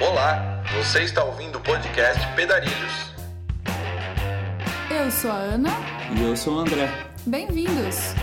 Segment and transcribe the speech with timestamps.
[0.00, 3.12] Olá, você está ouvindo o podcast Pedarilhos.
[4.90, 5.70] Eu sou a Ana.
[6.16, 6.88] E eu sou o André.
[7.26, 8.14] Bem-vindos!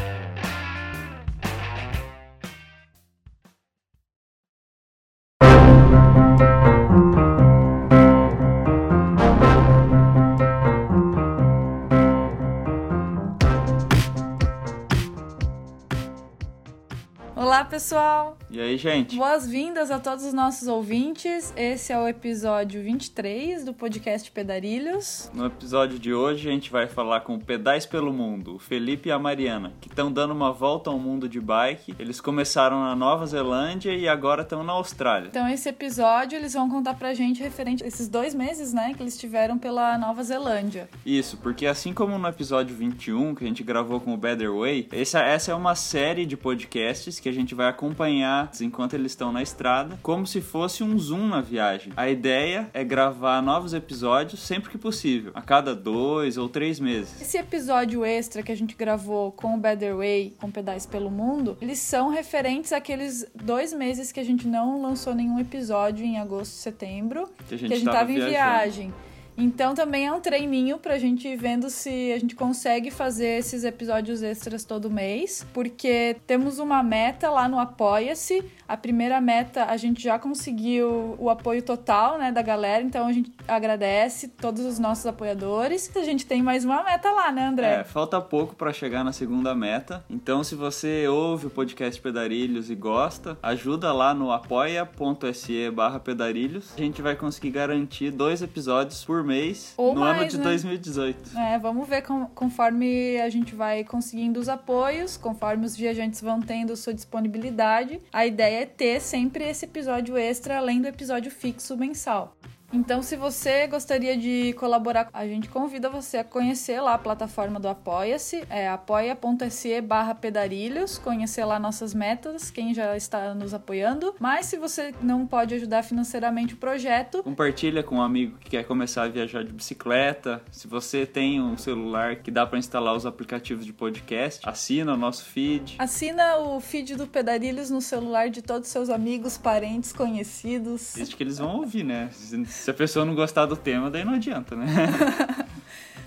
[17.79, 18.37] Pessoal!
[18.51, 19.15] E aí, gente?
[19.15, 21.53] Boas-vindas a todos os nossos ouvintes.
[21.55, 25.31] Esse é o episódio 23 do podcast Pedarilhos.
[25.33, 29.07] No episódio de hoje, a gente vai falar com o Pedais pelo Mundo, o Felipe
[29.07, 31.95] e a Mariana, que estão dando uma volta ao mundo de bike.
[31.97, 35.29] Eles começaram na Nova Zelândia e agora estão na Austrália.
[35.29, 39.01] Então, esse episódio eles vão contar pra gente referente a esses dois meses, né, que
[39.01, 40.89] eles tiveram pela Nova Zelândia.
[41.05, 44.89] Isso, porque assim como no episódio 21, que a gente gravou com o Better Way,
[44.91, 49.31] essa, essa é uma série de podcasts que a gente vai acompanhar enquanto eles estão
[49.31, 51.93] na estrada, como se fosse um zoom na viagem.
[51.95, 57.21] A ideia é gravar novos episódios sempre que possível, a cada dois ou três meses.
[57.21, 61.57] Esse episódio extra que a gente gravou com o Better Way, com Pedais pelo Mundo,
[61.61, 66.53] eles são referentes àqueles dois meses que a gente não lançou nenhum episódio em agosto
[66.53, 68.31] e setembro, Que a gente que a gente tava tava em viajando.
[68.31, 68.93] viagem.
[69.39, 73.63] Então também é um treininho pra gente ir vendo se a gente consegue fazer esses
[73.63, 78.43] episódios extras todo mês, porque temos uma meta lá no Apoia-se.
[78.67, 83.13] A primeira meta a gente já conseguiu o apoio total, né, da galera, então a
[83.13, 85.89] gente agradece todos os nossos apoiadores.
[85.95, 87.79] A gente tem mais uma meta lá, né, André?
[87.79, 90.03] É, falta pouco para chegar na segunda meta.
[90.09, 96.73] Então, se você ouve o podcast Pedarilhos e gosta, ajuda lá no apoia.se barra pedarilhos.
[96.77, 100.43] A gente vai conseguir garantir dois episódios por mês Ou no ano mais, de né?
[100.43, 101.37] 2018.
[101.37, 106.41] É, vamos ver com- conforme a gente vai conseguindo os apoios, conforme os viajantes vão
[106.41, 108.01] tendo sua disponibilidade.
[108.11, 112.35] A ideia é ter sempre esse episódio extra além do episódio fixo mensal.
[112.71, 117.59] Então, se você gostaria de colaborar, a gente convida você a conhecer lá a plataforma
[117.59, 124.15] do Apoia-se, é apoia.se barra pedarilhos, conhecer lá nossas metas, quem já está nos apoiando.
[124.19, 128.63] Mas se você não pode ajudar financeiramente o projeto, Compartilha com um amigo que quer
[128.63, 130.41] começar a viajar de bicicleta.
[130.51, 134.97] Se você tem um celular que dá para instalar os aplicativos de podcast, assina o
[134.97, 135.75] nosso feed.
[135.79, 140.93] Assina o feed do Pedarilhos no celular de todos os seus amigos, parentes, conhecidos.
[140.95, 142.09] Desde que eles vão ouvir, né?
[142.59, 144.65] Se a pessoa não gostar do tema, daí não adianta, né?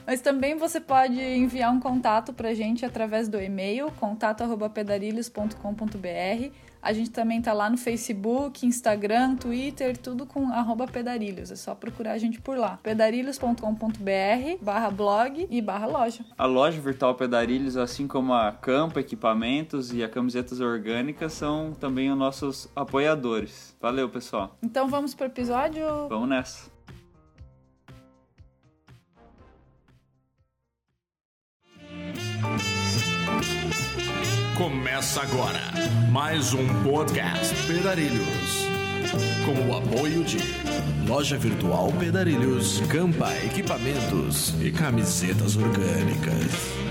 [0.06, 6.52] Mas também você pode enviar um contato pra gente através do e-mail contato@pedarilhos.com.br.
[6.82, 11.52] A gente também tá lá no Facebook, Instagram, Twitter, tudo com arroba pedarilhos.
[11.52, 12.80] É só procurar a gente por lá.
[12.82, 13.62] pedarilhos.com.br
[14.60, 16.24] barra blog e barra loja.
[16.36, 22.10] A loja Virtual Pedarilhos, assim como a Campa Equipamentos e a Camisetas Orgânicas, são também
[22.10, 23.76] os nossos apoiadores.
[23.80, 24.56] Valeu, pessoal.
[24.60, 26.08] Então vamos pro episódio?
[26.08, 26.71] Vamos nessa.
[34.62, 35.60] Começa agora
[36.08, 38.68] mais um podcast Pedarilhos.
[39.44, 40.38] Com o apoio de
[41.04, 46.81] Loja Virtual Pedarilhos, Campa Equipamentos e Camisetas Orgânicas.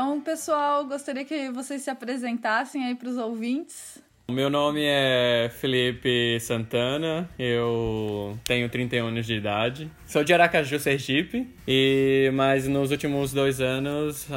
[0.00, 4.00] Então, pessoal, gostaria que vocês se apresentassem aí pros ouvintes.
[4.28, 9.90] O meu nome é Felipe Santana, eu tenho 31 anos de idade.
[10.06, 14.28] Sou de Aracaju, Sergipe, e mas nos últimos dois anos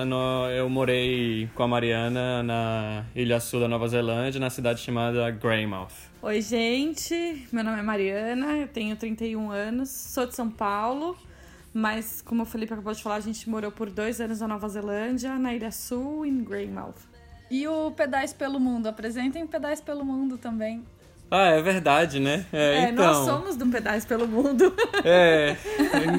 [0.58, 5.94] eu morei com a Mariana na Ilha Sul da Nova Zelândia, na cidade chamada Greymouth.
[6.24, 7.48] Oi, gente.
[7.52, 11.16] Meu nome é Mariana, eu tenho 31 anos, sou de São Paulo,
[11.74, 14.68] mas como o Felipe acabou de falar, a gente morou por dois anos na Nova
[14.68, 17.10] Zelândia, na Ilha Sul, em Greymouth.
[17.50, 18.88] E o Pedais pelo Mundo.
[18.88, 20.86] Apresentem Pedais pelo Mundo também.
[21.34, 22.46] Ah, é verdade, né?
[22.52, 24.74] É, É, então, nós somos de um pedaço pelo mundo.
[25.04, 25.56] É,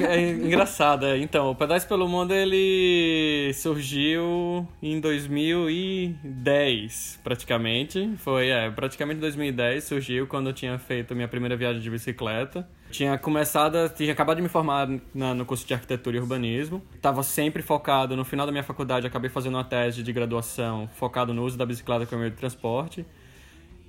[0.09, 1.05] é, é engraçado.
[1.05, 1.17] é.
[1.19, 8.09] Então, o Pedais pelo Mundo ele surgiu em 2010, praticamente.
[8.17, 12.67] Foi, é, praticamente 2010 surgiu quando eu tinha feito minha primeira viagem de bicicleta.
[12.91, 16.81] Tinha começado, tinha acabado de me formar na- no curso de arquitetura e urbanismo.
[17.01, 21.33] Tava sempre focado, no final da minha faculdade, acabei fazendo uma tese de graduação focado
[21.33, 23.05] no uso da bicicleta como meio de transporte.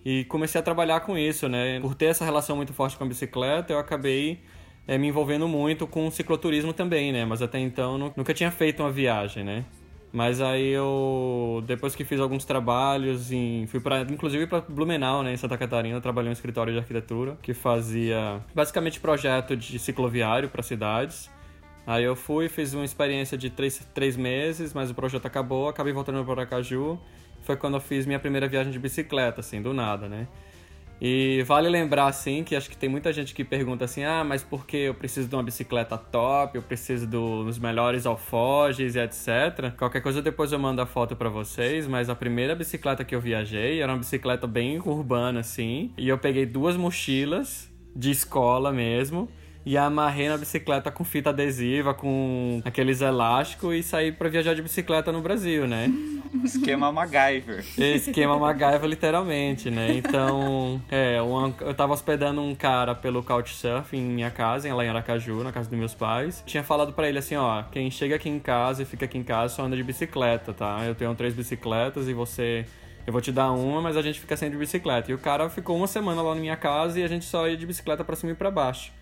[0.05, 1.81] E comecei a trabalhar com isso, né?
[1.81, 4.41] Por ter essa relação muito forte com a bicicleta, eu acabei
[4.87, 7.25] eh, me envolvendo muito com cicloturismo também, né?
[7.25, 9.65] Mas até então nu- nunca tinha feito uma viagem, né?
[10.13, 15.33] Mas aí eu, depois que fiz alguns trabalhos, em, fui para inclusive para Blumenau, né,
[15.33, 20.49] em Santa Catarina, trabalhei em um escritório de arquitetura que fazia basicamente projeto de cicloviário
[20.49, 21.29] para cidades.
[21.85, 25.93] Aí eu fui, fiz uma experiência de três, três meses, mas o projeto acabou, acabei
[25.93, 26.99] voltando para Aracaju.
[27.45, 30.27] Foi quando eu fiz minha primeira viagem de bicicleta, assim, do nada, né?
[31.01, 34.43] E vale lembrar, assim, que acho que tem muita gente que pergunta assim, ah, mas
[34.43, 39.77] por que eu preciso de uma bicicleta top, eu preciso dos melhores alfoges e etc.
[39.77, 43.21] Qualquer coisa depois eu mando a foto para vocês, mas a primeira bicicleta que eu
[43.21, 49.29] viajei era uma bicicleta bem urbana, assim, e eu peguei duas mochilas de escola mesmo,
[49.67, 54.63] e amarrei na bicicleta com fita adesiva, com aqueles elásticos e saí para viajar de
[54.63, 55.91] bicicleta no Brasil, né?
[56.45, 57.65] Esquema MacGyver.
[57.79, 59.95] Esquema MacGyver, literalmente, né?
[59.97, 65.43] Então, é, eu tava hospedando um cara pelo Couchsurfing em minha casa, lá em Aracaju,
[65.43, 66.43] na casa dos meus pais.
[66.45, 69.23] Tinha falado para ele assim, ó, quem chega aqui em casa e fica aqui em
[69.23, 70.83] casa só anda de bicicleta, tá?
[70.85, 72.67] Eu tenho três bicicletas e você
[73.07, 75.11] eu vou te dar uma, mas a gente fica sem de bicicleta.
[75.11, 77.57] E o cara ficou uma semana lá na minha casa e a gente só ia
[77.57, 78.93] de bicicleta para cima e para baixo.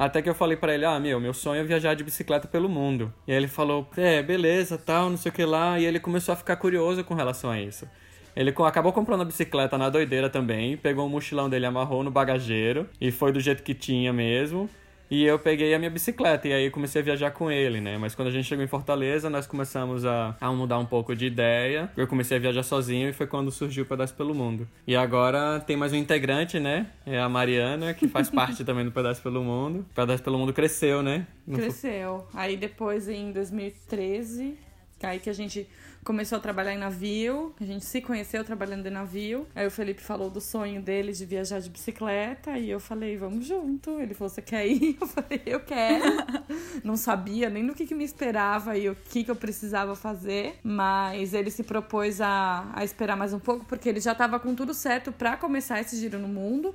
[0.00, 2.70] Até que eu falei para ele, ah, meu, meu sonho é viajar de bicicleta pelo
[2.70, 3.12] mundo.
[3.26, 5.78] E aí ele falou, é, beleza, tal, não sei o que lá.
[5.78, 7.86] E ele começou a ficar curioso com relação a isso.
[8.34, 12.88] Ele acabou comprando a bicicleta na doideira também, pegou o mochilão dele, amarrou no bagageiro
[12.98, 14.70] e foi do jeito que tinha mesmo.
[15.10, 17.98] E eu peguei a minha bicicleta e aí comecei a viajar com ele, né?
[17.98, 21.26] Mas quando a gente chegou em Fortaleza, nós começamos a, a mudar um pouco de
[21.26, 21.90] ideia.
[21.96, 24.68] Eu comecei a viajar sozinho e foi quando surgiu o Pedaço pelo Mundo.
[24.86, 26.86] E agora tem mais um integrante, né?
[27.04, 29.80] É a Mariana, que faz parte também do Pedaço pelo Mundo.
[29.80, 31.26] O Pedaço pelo Mundo cresceu, né?
[31.52, 32.28] Cresceu.
[32.32, 34.56] Aí depois, em 2013,
[35.02, 35.66] aí que a gente
[36.10, 39.46] começou a trabalhar em navio, a gente se conheceu trabalhando em navio.
[39.54, 43.46] Aí o Felipe falou do sonho dele de viajar de bicicleta e eu falei, vamos
[43.46, 44.00] junto.
[44.00, 44.98] Ele falou, você quer ir?
[45.00, 46.04] Eu falei, eu quero.
[46.82, 50.58] Não sabia nem no que, que me esperava e o que, que eu precisava fazer,
[50.64, 54.54] mas ele se propôs a, a esperar mais um pouco porque ele já estava com
[54.54, 56.74] tudo certo para começar esse giro no mundo.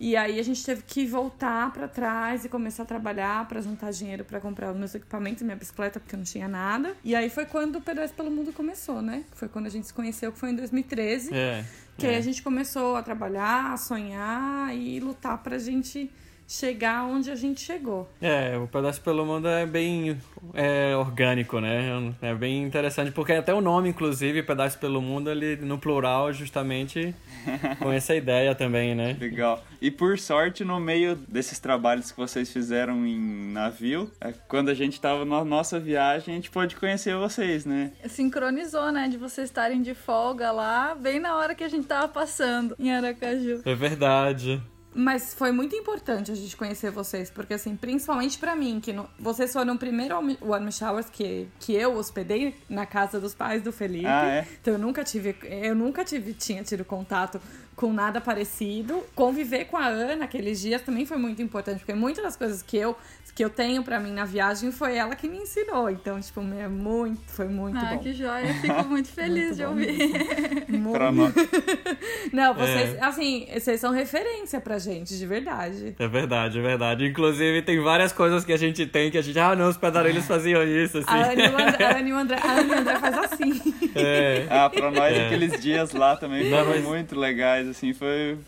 [0.00, 3.90] E aí a gente teve que voltar para trás e começar a trabalhar para juntar
[3.90, 6.96] dinheiro para comprar os meus equipamentos, minha bicicleta, porque eu não tinha nada.
[7.04, 9.24] E aí foi quando o PDS pelo Mundo começou, né?
[9.32, 11.34] Foi quando a gente se conheceu, que foi em 2013.
[11.34, 11.66] É.
[11.98, 12.10] Que é.
[12.10, 16.10] aí a gente começou a trabalhar, a sonhar e lutar pra gente
[16.50, 18.08] chegar onde a gente chegou.
[18.20, 20.20] É, o Pedaço pelo Mundo é bem
[20.52, 22.12] é, orgânico, né?
[22.20, 27.14] É bem interessante, porque até o nome, inclusive, Pedaço pelo Mundo, ele no plural, justamente
[27.78, 29.16] com essa ideia também, né?
[29.20, 29.62] Legal.
[29.80, 34.74] E por sorte, no meio desses trabalhos que vocês fizeram em navio, é, quando a
[34.74, 37.92] gente estava na nossa viagem, a gente pôde conhecer vocês, né?
[38.08, 39.06] Sincronizou, né?
[39.06, 42.92] De vocês estarem de folga lá, bem na hora que a gente tava passando em
[42.92, 43.62] Aracaju.
[43.64, 44.60] É verdade.
[44.92, 49.08] Mas foi muito importante a gente conhecer vocês, porque assim, principalmente para mim, que no,
[49.18, 53.72] vocês foram o primeiro One Showers que, que eu hospedei na casa dos pais do
[53.72, 54.06] Felipe.
[54.06, 54.46] Ah, é?
[54.60, 57.40] Então eu nunca tive, eu nunca tive, tinha tido contato
[57.80, 59.02] com nada parecido.
[59.14, 62.76] Conviver com a Ana naqueles dias também foi muito importante, porque muitas das coisas que
[62.76, 62.94] eu
[63.34, 65.88] que eu tenho para mim na viagem foi ela que me ensinou.
[65.88, 67.94] Então, tipo, é muito, foi muito ah, bom.
[67.94, 68.52] Ah, que joia.
[68.54, 70.68] Fico muito feliz muito de ouvir.
[70.68, 71.40] Muito.
[72.34, 73.04] Não, vocês, é.
[73.04, 75.94] assim, vocês são referência pra gente, de verdade.
[75.98, 77.06] É verdade, é verdade.
[77.06, 80.26] Inclusive, tem várias coisas que a gente tem que a gente, ah, não, os pedaleiros
[80.26, 81.08] faziam isso, assim.
[81.08, 82.36] A Anne e o André,
[82.78, 83.74] André faz assim.
[83.94, 84.46] É.
[84.50, 85.26] Ah, pra nós é.
[85.26, 86.84] aqueles dias lá também foram mas...
[86.84, 88.38] muito legais, assim, foi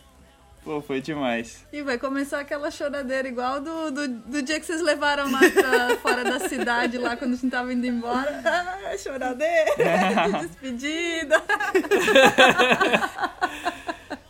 [0.64, 1.66] Pô, foi demais.
[1.72, 5.96] E vai começar aquela choradeira igual do, do, do dia que vocês levaram lá pra
[5.98, 8.40] fora da cidade, lá quando a gente tava indo embora.
[8.84, 9.72] Ah, choradeira
[10.26, 11.42] de despedida.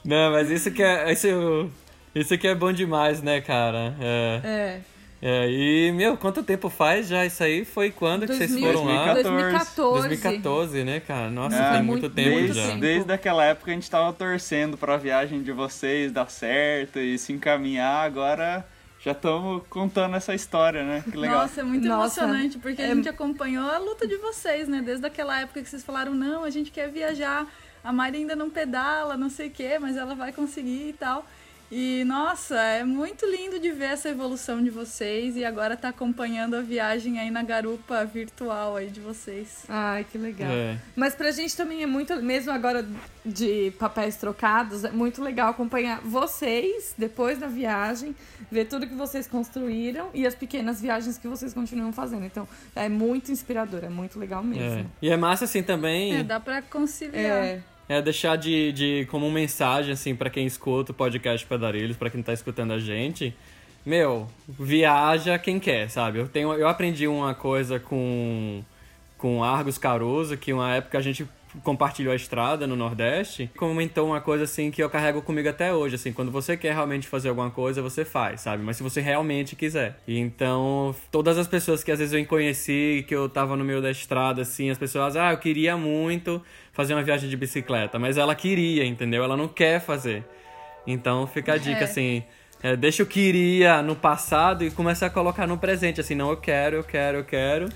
[0.04, 1.12] Não, mas isso que é.
[1.12, 1.70] Isso,
[2.14, 3.94] isso que é bom demais, né, cara?
[4.00, 4.40] É.
[4.44, 4.80] é.
[5.24, 7.64] É, e, meu, quanto tempo faz já isso aí?
[7.64, 9.28] Foi quando 2000, que vocês foram 2014.
[9.28, 9.38] lá?
[9.38, 10.08] 2014.
[10.08, 11.30] 2014, né, cara?
[11.30, 12.74] Nossa, é, tem muito, tempo desde, já.
[12.74, 17.32] Desde aquela época a gente tava torcendo pra viagem de vocês dar certo e se
[17.32, 18.66] encaminhar, agora
[18.98, 21.04] já estamos contando essa história, né?
[21.08, 21.42] Que legal.
[21.42, 22.90] Nossa, é muito Nossa, emocionante, porque é...
[22.90, 24.82] a gente acompanhou a luta de vocês, né?
[24.84, 27.46] Desde aquela época que vocês falaram, não, a gente quer viajar,
[27.84, 31.24] a Mari ainda não pedala, não sei o quê, mas ela vai conseguir e tal.
[31.74, 36.54] E nossa, é muito lindo de ver essa evolução de vocês e agora tá acompanhando
[36.54, 39.64] a viagem aí na garupa virtual aí de vocês.
[39.70, 40.50] Ai, que legal.
[40.50, 40.76] É.
[40.94, 42.86] Mas pra gente também é muito, mesmo agora
[43.24, 48.14] de papéis trocados, é muito legal acompanhar vocês depois da viagem,
[48.50, 52.26] ver tudo que vocês construíram e as pequenas viagens que vocês continuam fazendo.
[52.26, 54.80] Então, é muito inspirador, é muito legal mesmo.
[54.80, 54.84] É.
[55.00, 56.16] E é massa assim também.
[56.16, 57.44] É, dá pra conciliar.
[57.44, 62.10] É é deixar de, de como mensagem, assim, para quem escuta o podcast Pedarilhos, para
[62.10, 63.34] quem tá escutando a gente.
[63.84, 66.18] Meu, viaja quem quer, sabe?
[66.18, 68.62] Eu, tenho, eu aprendi uma coisa com
[69.22, 71.24] com Argos Caruso, que uma época a gente
[71.62, 75.94] compartilhou a estrada no Nordeste, comentou uma coisa assim que eu carrego comigo até hoje,
[75.94, 78.64] assim, quando você quer realmente fazer alguma coisa, você faz, sabe?
[78.64, 79.96] Mas se você realmente quiser.
[80.08, 83.92] Então, todas as pessoas que às vezes eu conheci, que eu tava no meio da
[83.92, 88.34] estrada, assim, as pessoas, ah, eu queria muito fazer uma viagem de bicicleta, mas ela
[88.34, 89.22] queria, entendeu?
[89.22, 90.24] Ela não quer fazer.
[90.86, 91.84] Então, fica a dica, É.
[91.84, 92.24] assim,
[92.62, 96.36] é, deixa o queria no passado e começa a colocar no presente, assim, não, eu
[96.36, 97.68] quero, eu quero, eu quero.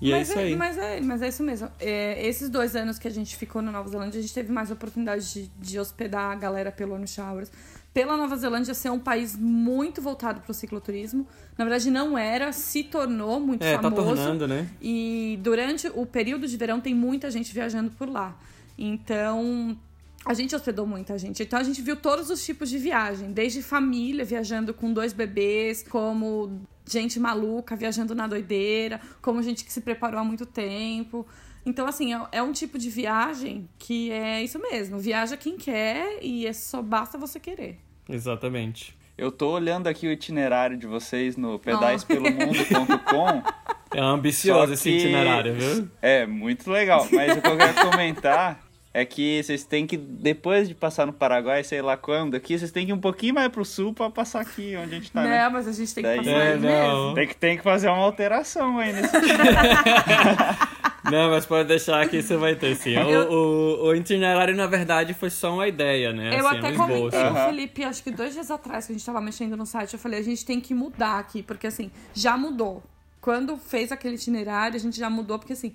[0.00, 0.56] E é mas isso aí.
[0.56, 1.70] Mas é, mas é isso mesmo.
[1.78, 4.70] É, esses dois anos que a gente ficou na Nova Zelândia, a gente teve mais
[4.70, 7.52] oportunidade de, de hospedar a galera pelo Ono Showers.
[7.92, 11.26] Pela Nova Zelândia ser um país muito voltado para o cicloturismo.
[11.58, 14.04] Na verdade, não era, se tornou muito É, tá famoso.
[14.04, 14.68] tornando, né?
[14.80, 18.36] E durante o período de verão tem muita gente viajando por lá.
[18.78, 19.76] Então,
[20.24, 21.42] a gente hospedou muita gente.
[21.42, 23.32] Então, a gente viu todos os tipos de viagem.
[23.32, 29.72] Desde família viajando com dois bebês, como gente maluca viajando na doideira, como gente que
[29.72, 31.26] se preparou há muito tempo.
[31.64, 34.98] Então, assim, é, é um tipo de viagem que é isso mesmo.
[34.98, 37.78] Viaja quem quer e é só basta você querer.
[38.08, 38.96] Exatamente.
[39.18, 43.42] Eu tô olhando aqui o itinerário de vocês no pedaispelomundo.com.
[43.92, 45.88] É ambicioso Só esse que- itinerário, viu?
[46.00, 47.08] É, muito legal.
[47.10, 48.60] Mas o que eu quero comentar
[48.94, 52.70] é que vocês têm que, depois de passar no Paraguai, sei lá quando, aqui, vocês
[52.70, 55.22] têm que ir um pouquinho mais pro sul pra passar aqui onde a gente tá,
[55.24, 55.42] né?
[55.42, 56.68] Não, mas a gente tem que Daí- passar É, aí não.
[57.02, 57.14] mesmo.
[57.16, 59.10] Tem que, tem que fazer uma alteração aí nesse
[61.04, 62.96] Não, mas pode deixar que você vai ter sim.
[62.96, 66.38] O, o, o itinerário, na verdade, foi só uma ideia, né?
[66.38, 68.94] Eu assim, até um comentei com o Felipe, acho que dois dias atrás, que a
[68.96, 71.90] gente tava mexendo no site, eu falei, a gente tem que mudar aqui, porque assim,
[72.12, 72.82] já mudou.
[73.20, 75.74] Quando fez aquele itinerário, a gente já mudou, porque assim,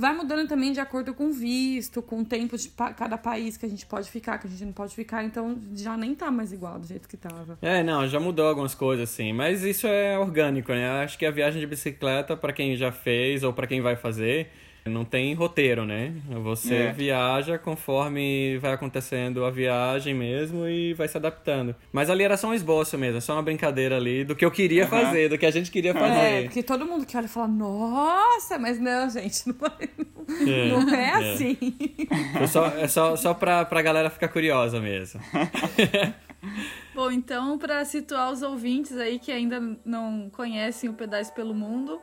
[0.00, 3.66] vai mudando também de acordo com visto, com o tempo de pa- cada país que
[3.66, 6.52] a gente pode ficar, que a gente não pode ficar, então já nem tá mais
[6.52, 7.58] igual do jeito que tava.
[7.60, 9.32] É, não, já mudou algumas coisas, assim.
[9.32, 10.88] Mas isso é orgânico, né?
[11.04, 14.50] Acho que a viagem de bicicleta, pra quem já fez ou pra quem vai fazer,
[14.90, 16.12] não tem roteiro, né?
[16.42, 16.92] Você É.
[16.92, 21.74] viaja conforme vai acontecendo a viagem mesmo e vai se adaptando.
[21.92, 24.82] Mas ali era só um esboço mesmo, só uma brincadeira ali do que eu queria
[24.84, 24.90] Aham.
[24.90, 26.42] fazer, do que a gente queria É, fazer.
[26.44, 29.88] porque todo mundo que olha fala, nossa, mas não, gente, não é,
[30.50, 31.32] É, não é é.
[31.34, 31.56] assim.
[32.36, 35.20] Foi só, é só, só pra, pra galera ficar curiosa mesmo.
[36.94, 42.00] Bom, então, para situar os ouvintes aí que ainda não conhecem o Pedais pelo Mundo,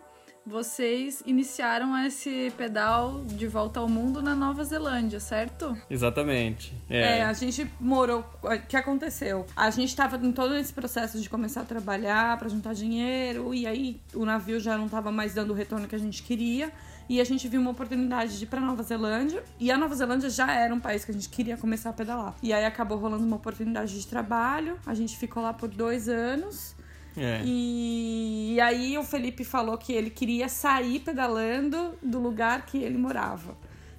[0.48, 5.78] vocês iniciaram esse pedal de volta ao mundo na Nova Zelândia, certo?
[5.90, 6.74] Exatamente.
[6.90, 7.24] É, É.
[7.26, 8.24] a gente morou.
[8.42, 9.46] O que aconteceu?
[9.56, 13.68] A gente tava em todo esse processo de começar a trabalhar pra juntar dinheiro, e
[13.68, 16.72] aí o navio já não tava mais dando o retorno que a gente queria.
[17.10, 19.42] E a gente viu uma oportunidade de ir pra Nova Zelândia.
[19.58, 22.36] E a Nova Zelândia já era um país que a gente queria começar a pedalar.
[22.44, 24.78] E aí acabou rolando uma oportunidade de trabalho.
[24.86, 26.76] A gente ficou lá por dois anos.
[27.18, 27.42] É.
[27.44, 32.98] E, e aí o Felipe falou que ele queria sair pedalando do lugar que ele
[32.98, 33.58] morava.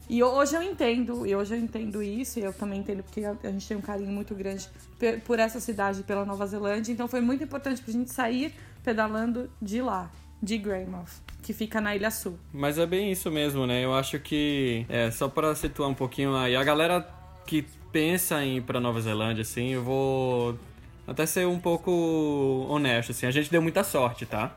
[0.09, 3.51] E hoje eu entendo, e hoje eu entendo isso, e eu também entendo porque a
[3.51, 4.67] gente tem um carinho muito grande
[5.27, 6.93] por essa cidade, pela Nova Zelândia.
[6.93, 10.11] Então foi muito importante pra gente sair pedalando de lá,
[10.43, 12.39] de Greymouth, que fica na Ilha Sul.
[12.55, 13.85] Mas é bem isso mesmo, né?
[13.85, 17.07] Eu acho que, é, só pra situar um pouquinho aí, a galera
[17.47, 20.59] que pensa em ir pra Nova Zelândia, assim, eu vou
[21.09, 24.55] até ser um pouco honesto, assim, a gente deu muita sorte, tá?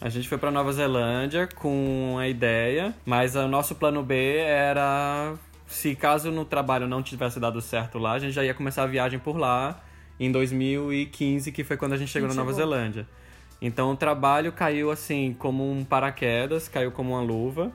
[0.00, 5.34] A gente foi pra Nova Zelândia com a ideia, mas o nosso plano B era,
[5.66, 8.86] se caso no trabalho não tivesse dado certo lá, a gente já ia começar a
[8.86, 9.82] viagem por lá
[10.18, 12.70] em 2015, que foi quando a gente chegou A gente na Nova chegou.
[12.72, 13.06] Zelândia.
[13.60, 17.72] Então o trabalho caiu assim como um paraquedas, caiu como uma luva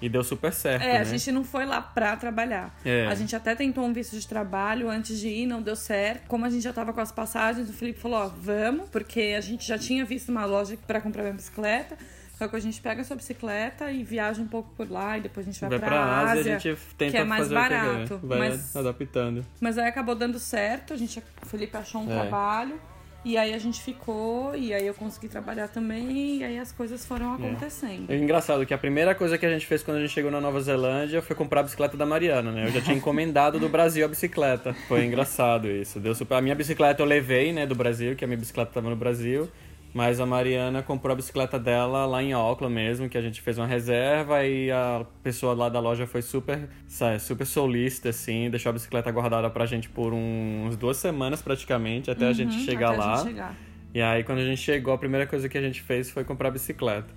[0.00, 0.98] e deu super certo, É, né?
[1.00, 2.74] a gente não foi lá pra trabalhar.
[2.84, 3.06] É.
[3.06, 6.26] A gente até tentou um visto de trabalho antes de ir, não deu certo.
[6.28, 9.40] Como a gente já tava com as passagens, o Felipe falou, ó, vamos, porque a
[9.40, 11.96] gente já tinha visto uma loja pra comprar minha bicicleta.
[12.38, 15.20] Só que a gente pega a sua bicicleta e viaja um pouco por lá e
[15.20, 16.40] depois a gente vai, Vai pra, pra Ásia.
[16.40, 19.44] Ásia, a gente tenta que é mais fazer o que barato, vai, vai mas- adaptando.
[19.60, 22.14] Mas aí acabou dando certo, a gente, o Felipe achou um É.
[22.22, 22.80] trabalho.
[23.22, 27.04] E aí a gente ficou, e aí eu consegui trabalhar também, e aí as coisas
[27.04, 28.10] foram acontecendo.
[28.10, 30.40] É engraçado que a primeira coisa que a gente fez quando a gente chegou na
[30.40, 32.66] Nova Zelândia foi comprar a bicicleta da Mariana, né?
[32.66, 34.72] Eu já tinha encomendado do Brasil a bicicleta.
[34.88, 36.00] Foi engraçado isso.
[36.00, 36.36] Deu super...
[36.36, 39.48] A minha bicicleta eu levei, né, do Brasil, que a minha bicicleta tava no Brasil.
[39.92, 43.58] Mas a Mariana comprou a bicicleta dela lá em Auckland mesmo, que a gente fez
[43.58, 48.70] uma reserva e a pessoa lá da loja foi super, sabe, super solista, assim, deixou
[48.70, 53.02] a bicicleta guardada pra gente por uns duas semanas praticamente, até a gente chegar Uhum,
[53.02, 53.16] a lá.
[53.16, 53.56] gente chegar.
[53.92, 56.52] E aí, quando a gente chegou, a primeira coisa que a gente fez foi comprar
[56.52, 57.12] bicicleta.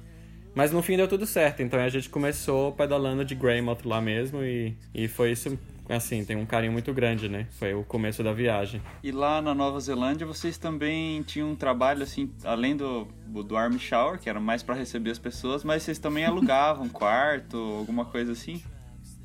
[0.55, 4.43] Mas no fim deu tudo certo, então a gente começou pedalando de Greymouth lá mesmo
[4.43, 5.57] e, e foi isso
[5.89, 7.47] assim, tenho um carinho muito grande, né?
[7.51, 8.81] Foi o começo da viagem.
[9.03, 13.77] E lá na Nova Zelândia vocês também tinham um trabalho assim, além do, do arm
[13.77, 18.31] shower, que era mais para receber as pessoas, mas vocês também alugavam quarto, alguma coisa
[18.31, 18.61] assim?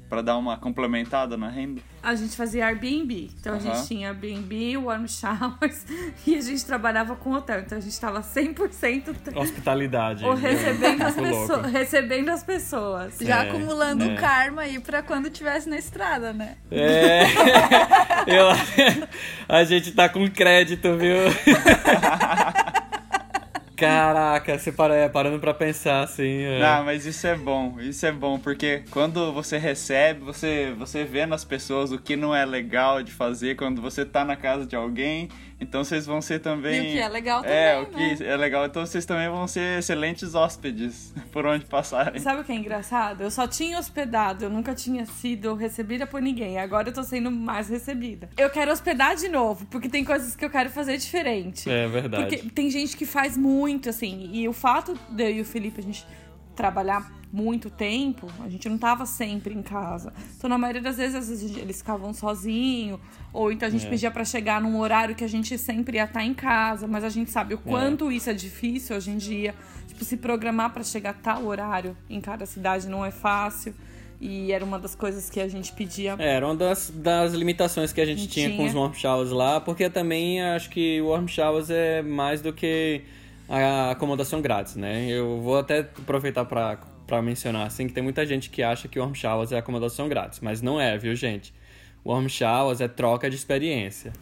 [0.09, 1.83] Pra dar uma complementada na renda?
[2.03, 3.31] A gente fazia Airbnb.
[3.38, 3.75] Então a Aham.
[3.75, 5.85] gente tinha Airbnb, warm showers
[6.27, 7.61] e a gente trabalhava com hotel.
[7.61, 10.25] Então a gente tava 100% tra- Hospitalidade.
[10.25, 13.19] ou recebendo as, pessoas, recebendo as pessoas.
[13.21, 14.15] Já É, acumulando é.
[14.15, 16.57] karma aí pra quando tivesse na estrada, né?
[16.71, 17.25] É.
[18.27, 18.47] Eu,
[19.49, 21.17] a gente tá com crédito, viu?
[23.79, 26.43] Caraca, você para, é, parando pra pensar assim.
[26.43, 26.59] é.
[26.59, 31.27] Não, mas isso é bom, isso é bom, porque quando você recebe, você, você vê
[31.27, 34.75] nas pessoas o que não é legal de fazer quando você tá na casa de
[34.75, 35.29] alguém,
[35.61, 36.77] então vocês vão ser também...
[36.77, 38.31] E o que é legal É, também, o que né?
[38.31, 42.21] é legal, então vocês também vão ser excelentes hóspedes por onde passarem.
[42.21, 43.23] Sabe o que é engraçado?
[43.23, 46.59] Eu só tinha hospedado, eu nunca tinha sido recebida por ninguém.
[46.59, 48.29] Agora eu tô sendo mais recebida.
[48.37, 51.69] Eu quero hospedar de novo, porque tem coisas que eu quero fazer diferente.
[51.69, 52.37] É verdade.
[52.37, 54.31] Porque tem gente que faz muito, assim.
[54.33, 56.07] E o fato de eu e o Felipe a gente
[56.59, 60.12] trabalhar muito tempo, a gente não tava sempre em casa.
[60.37, 62.99] Então, na maioria das vezes, às vezes eles ficavam sozinhos,
[63.33, 63.91] ou então a gente É.
[63.91, 67.09] pedia pra chegar num horário que a gente sempre ia estar em casa, mas a
[67.11, 69.55] gente sabe o quanto isso é difícil hoje em dia.
[69.87, 73.75] Tipo, se programar pra chegar a tal horário em cada cidade não é fácil.
[74.21, 76.17] E era uma das coisas que a gente pedia.
[76.19, 78.69] É, era uma das, das limitações que a gente tinha, com Tinha.
[78.69, 83.03] os warm showers lá, porque também acho que o warm showers é mais do que
[83.49, 85.07] a acomodação grátis, né?
[85.09, 89.02] Eu vou até aproveitar pra mencionar, assim, que tem muita gente que acha que o
[89.02, 91.55] warm showers é acomodação grátis, mas não é, viu, gente?
[92.05, 94.12] O warm showers é troca de experiência.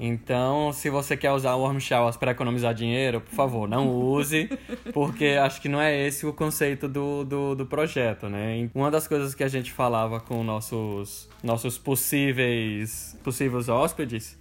[0.00, 4.48] Então, se você quer usar o warm showers para economizar dinheiro, por favor, não use,
[4.92, 8.68] porque acho que não é esse o conceito do, do, do projeto, né?
[8.74, 14.40] Uma das coisas que a gente falava com nossos, nossos possíveis, possíveis hóspedes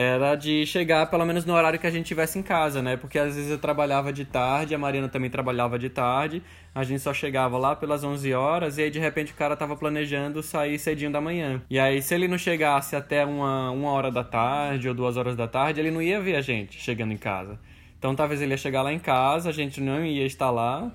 [0.00, 2.96] era de chegar pelo menos no horário que a gente tivesse em casa, né?
[2.96, 6.40] Porque às vezes eu trabalhava de tarde, a Mariana também trabalhava de tarde,
[6.72, 9.74] a gente só chegava lá pelas 11 horas e aí de repente o cara tava
[9.74, 11.60] planejando sair cedinho da manhã.
[11.68, 15.34] E aí se ele não chegasse até uma, uma hora da tarde ou duas horas
[15.34, 17.58] da tarde, ele não ia ver a gente chegando em casa.
[17.98, 20.92] Então talvez ele ia chegar lá em casa, a gente não ia estar lá.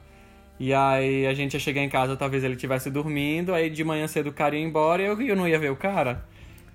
[0.57, 4.07] E aí a gente ia chegar em casa, talvez ele estivesse dormindo, aí de manhã
[4.07, 6.23] cedo o cara ia embora e eu, eu não ia ver o cara.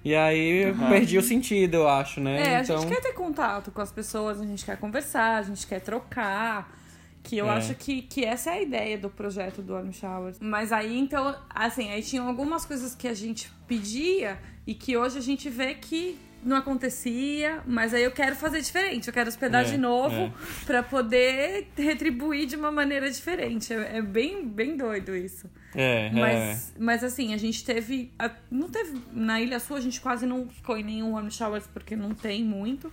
[0.04, 2.40] E aí eu perdi o sentido, eu acho, né?
[2.56, 2.76] É, então...
[2.76, 5.80] a gente quer ter contato com as pessoas, a gente quer conversar, a gente quer
[5.80, 6.76] trocar.
[7.20, 7.56] Que eu É.
[7.56, 10.38] acho que, que essa é a ideia do projeto do Warm Showers.
[10.40, 15.18] Mas aí, então, assim, aí tinham algumas coisas que a gente pedia e que hoje
[15.18, 19.62] a gente vê que não acontecia, mas aí eu quero fazer diferente, eu quero hospedar
[19.62, 20.32] É, de novo é.
[20.64, 23.74] pra poder retribuir de uma maneira diferente.
[23.74, 25.50] É, é bem, bem doido isso.
[25.74, 26.10] É, é.
[26.12, 28.12] Mas, mas assim, a gente teve.
[28.18, 29.00] a- Não teve.
[29.12, 32.42] Na Ilha Sul a gente quase não ficou em nenhum warm showers porque não tem
[32.44, 32.92] muito.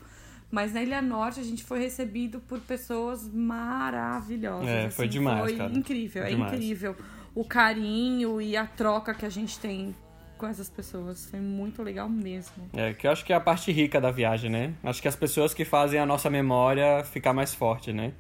[0.52, 4.68] Mas na Ilha Norte a gente foi recebido por pessoas maravilhosas.
[4.68, 5.74] É, assim, foi demais, Foi cara.
[5.74, 6.54] incrível, é Demais.
[6.54, 6.96] incrível.
[7.34, 9.94] O carinho e a troca que a gente tem
[10.38, 11.30] com essas pessoas.
[11.30, 12.70] Foi muito legal mesmo.
[12.74, 14.74] É, que eu acho que é a parte rica da viagem, né?
[14.84, 18.14] Acho que as pessoas que fazem a nossa memória ficar mais forte, né?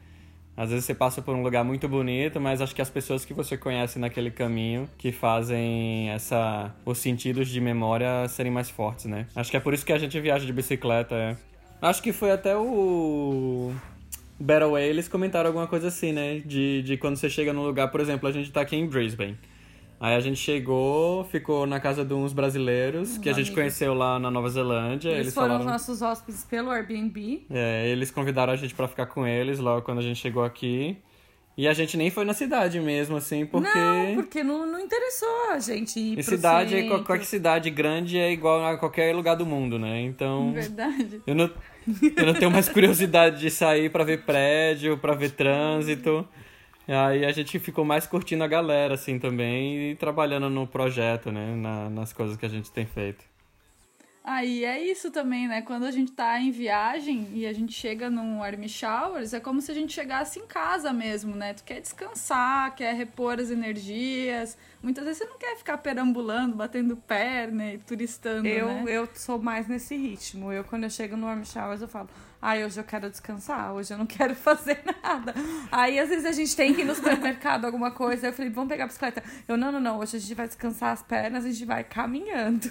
[0.57, 3.33] Às vezes você passa por um lugar muito bonito, mas acho que as pessoas que
[3.33, 9.27] você conhece naquele caminho que fazem essa os sentidos de memória serem mais fortes, né?
[9.35, 11.37] Acho que é por isso que a gente viaja de bicicleta, é.
[11.81, 13.73] Acho que foi até o
[14.39, 16.39] Battle Way, eles comentaram alguma coisa assim, né?
[16.45, 19.37] De, de quando você chega num lugar, por exemplo, a gente tá aqui em Brisbane.
[19.99, 24.19] Aí a gente chegou, ficou na casa de uns brasileiros que a gente conheceu lá
[24.19, 25.09] na Nova Zelândia.
[25.09, 25.65] Eles, Eles, foram falaram.
[25.65, 27.45] os nossos hóspedes pelo Airbnb.
[27.49, 30.97] É, eles convidaram a gente pra ficar com eles logo quando a gente chegou aqui.
[31.57, 33.69] E a gente nem foi na cidade mesmo, assim, porque.
[33.79, 37.01] Não, porque não, não interessou a gente ir E cidade, centro.
[37.05, 40.01] qualquer cidade grande é igual a qualquer lugar do mundo, né?
[40.01, 40.51] Então.
[40.51, 41.21] Verdade.
[41.25, 41.49] Eu não,
[42.17, 46.27] eu não tenho mais curiosidade de sair pra ver prédio, pra ver trânsito.
[46.87, 51.55] Aí a gente ficou mais curtindo a galera, assim, também, e trabalhando no projeto, né?
[51.55, 53.23] Na- nas coisas que a gente tem feito.
[54.27, 55.61] Aí é isso também, né?
[55.61, 59.61] Quando a gente tá em viagem e a gente chega num Army Showers, é como
[59.61, 61.53] se a gente chegasse em casa mesmo, né?
[61.53, 64.57] Tu quer descansar, quer repor as energias.
[64.81, 68.83] Muitas vezes você não quer ficar perambulando, batendo perna e turistando, Eu, né?
[68.87, 70.51] eu sou mais nesse ritmo.
[70.51, 72.09] Eu, quando eu chego no Warm Showers, eu falo,
[72.45, 75.33] Ai, hoje eu quero descansar, hoje eu não quero fazer nada.
[75.71, 78.27] Aí, às vezes, a gente tem que ir no supermercado, alguma coisa.
[78.27, 79.23] Eu falei, vamos pegar a bicicleta.
[79.47, 82.69] Eu, não, não, não, hoje a gente vai descansar as pernas, a gente vai caminhando.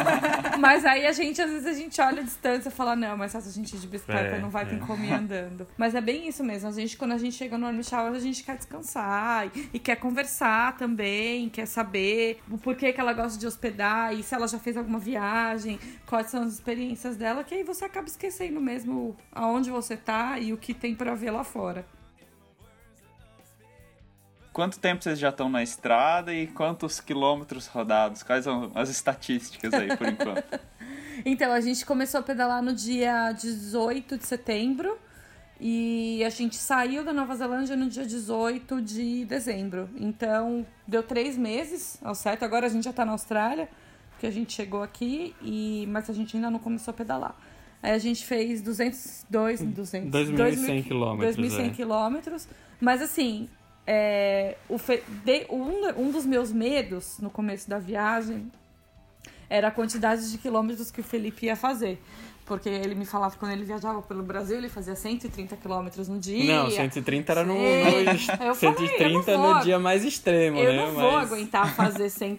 [0.58, 3.32] mas aí a gente, às vezes, a gente olha a distância e fala, não, mas
[3.32, 4.78] se a gente de bicicleta É, não vai ter é.
[4.78, 5.66] como ir andando.
[5.76, 6.70] Mas é bem isso mesmo.
[6.70, 9.78] A gente, quando a gente chega no Army Shower, a gente quer descansar e, e
[9.78, 14.48] quer conversar também, quer saber o porquê que ela gosta de hospedar e se ela
[14.48, 19.01] já fez alguma viagem, quais são as experiências dela, que aí você acaba esquecendo mesmo
[19.30, 21.84] aonde você tá e o que tem pra ver lá fora.
[24.52, 28.22] Quanto tempo vocês já estão na estrada e quantos quilômetros rodados?
[28.22, 30.44] Quais são as estatísticas aí, por enquanto?
[31.24, 34.98] Então, a gente começou a pedalar no dia 18 de setembro
[35.60, 39.88] e a gente saiu da Nova Zelândia no dia 18 de dezembro.
[39.94, 42.44] Então, deu três meses ao certo.
[42.44, 43.68] Agora a gente já tá na Austrália,
[44.10, 47.36] porque a gente chegou aqui, e mas a gente ainda não começou a pedalar.
[47.82, 51.70] Aí a gente fez 202, 200, 2.100 quilômetros, 2.100 é.
[51.70, 52.48] quilômetros.
[52.80, 53.48] Mas assim,
[53.86, 58.50] é, o fe- de- um, um dos meus medos no começo da viagem
[59.50, 62.00] era a quantidade de quilômetros que o Felipe ia fazer.
[62.46, 66.18] Porque ele me falava que quando ele viajava pelo Brasil, ele fazia 130 quilômetros no
[66.18, 66.62] dia.
[66.64, 70.72] Não, 130 era no, Eu falei, 130 eu não vou- no dia mais extremo, Eu
[70.72, 70.76] né?
[70.86, 72.38] não vou Mas- aguentar fazer 100,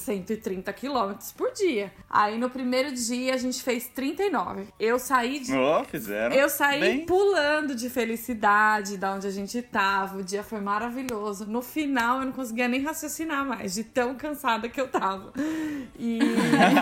[0.00, 1.92] 130 quilômetros por dia.
[2.08, 4.66] Aí no primeiro dia a gente fez 39.
[4.78, 6.34] Eu saí de Ó, fizeram.
[6.34, 7.06] eu saí bem.
[7.06, 10.18] pulando de felicidade da onde a gente tava.
[10.18, 11.46] O dia foi maravilhoso.
[11.46, 15.32] No final eu não conseguia nem raciocinar mais, de tão cansada que eu tava.
[15.98, 16.18] E,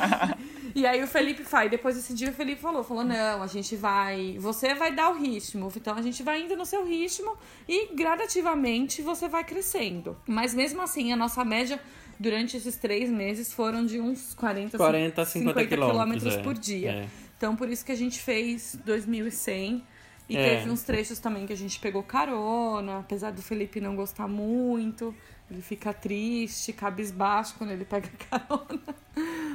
[0.74, 1.70] e aí o Felipe faz.
[1.70, 4.37] Depois desse dia o Felipe falou: falou, não, a gente vai.
[4.38, 5.70] Você vai dar o ritmo.
[5.74, 7.37] Então a gente vai indo no seu ritmo
[7.68, 10.16] e gradativamente você vai crescendo.
[10.26, 11.81] Mas mesmo assim, a nossa média.
[12.20, 16.42] Durante esses três meses foram de uns 40, 40 a 50 quilômetros, é.
[16.42, 16.90] por dia.
[16.90, 17.07] É.
[17.37, 19.83] Então, por isso que a gente fez 2.100.
[20.28, 20.57] E É.
[20.59, 25.14] teve uns trechos também que a gente pegou carona, apesar do Felipe não gostar muito.
[25.50, 28.81] Ele fica triste, cabisbaixo quando ele pega carona.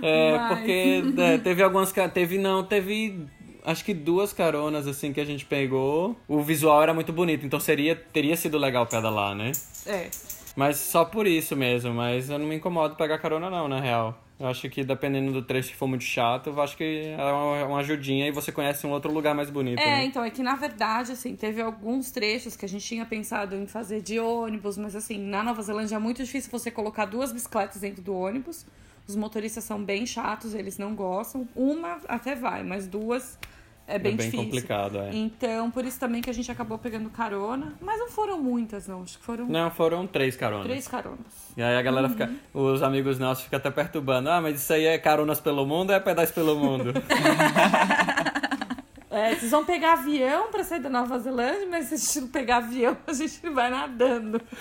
[0.01, 1.91] É, Mas- porque é, teve algumas.
[2.13, 3.27] Teve, não, teve.
[3.65, 6.17] Acho que duas caronas assim que a gente pegou.
[6.27, 9.51] O visual era muito bonito, então seria, teria sido legal pedalar, né?
[9.85, 10.09] É.
[10.55, 14.19] Mas só por isso mesmo, mas eu não me incomodo pegar carona não, na real.
[14.39, 17.65] Eu acho que dependendo do trecho que for muito chato, eu acho que é uma,
[17.65, 20.05] uma ajudinha e você conhece um outro lugar mais bonito, É, né?
[20.05, 23.65] então, é que na verdade, assim, teve alguns trechos que a gente tinha pensado em
[23.67, 27.81] fazer de ônibus, mas assim, na Nova Zelândia é muito difícil você colocar duas bicicletas
[27.81, 28.65] dentro do ônibus.
[29.07, 31.47] Os motoristas são bem chatos, eles não gostam.
[31.55, 33.37] Uma até vai, mas duas
[33.87, 34.39] é bem, é bem difícil.
[34.45, 35.09] complicado, é.
[35.13, 37.73] Então, por isso também que a gente acabou pegando carona.
[37.81, 39.03] Mas não foram muitas, não.
[39.03, 40.65] Acho que foram Não, foram três caronas.
[40.65, 41.19] três caronas.
[41.57, 42.31] E aí a galera fica.
[42.53, 44.29] Os amigos nossos ficam até perturbando.
[44.29, 46.93] Ah, mas isso aí é caronas pelo mundo ou é pedais pelo mundo?
[49.13, 52.27] É, vocês vão pegar avião pra sair da Nova Zelândia, mas se a gente não
[52.29, 54.41] pegar avião, a gente vai nadando.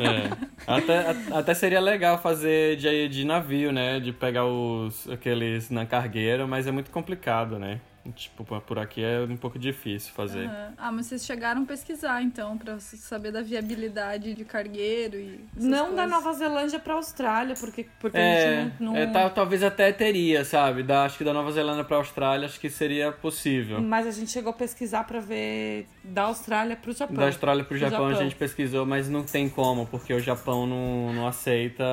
[0.00, 0.30] É.
[0.66, 4.00] Até, até seria legal fazer de, de navio, né?
[4.00, 7.80] De pegar os aqueles na cargueira, mas é muito complicado, né?
[8.14, 10.46] Tipo, por- por aqui é um pouco difícil fazer.
[10.46, 10.72] Aham.
[10.78, 15.44] Ah, mas vocês chegaram a pesquisar, então, pra saber da viabilidade de cargueiro e.
[15.54, 16.10] Não da coisas.
[16.10, 18.92] Nova Zelândia pra Austrália, porque, porque a É, gente não.
[18.94, 20.82] não- é, tal- talvez até teria, sabe?
[20.82, 23.80] Da, acho que da Nova Zelândia pra Austrália, acho que seria possível.
[23.82, 27.16] Mas a gente chegou a pesquisar pra ver da Austrália pro Japão.
[27.16, 28.24] Da Austrália pro Pro Japão, a Japão.
[28.24, 31.84] gente pesquisou, mas não tem como, porque o Japão não, não aceita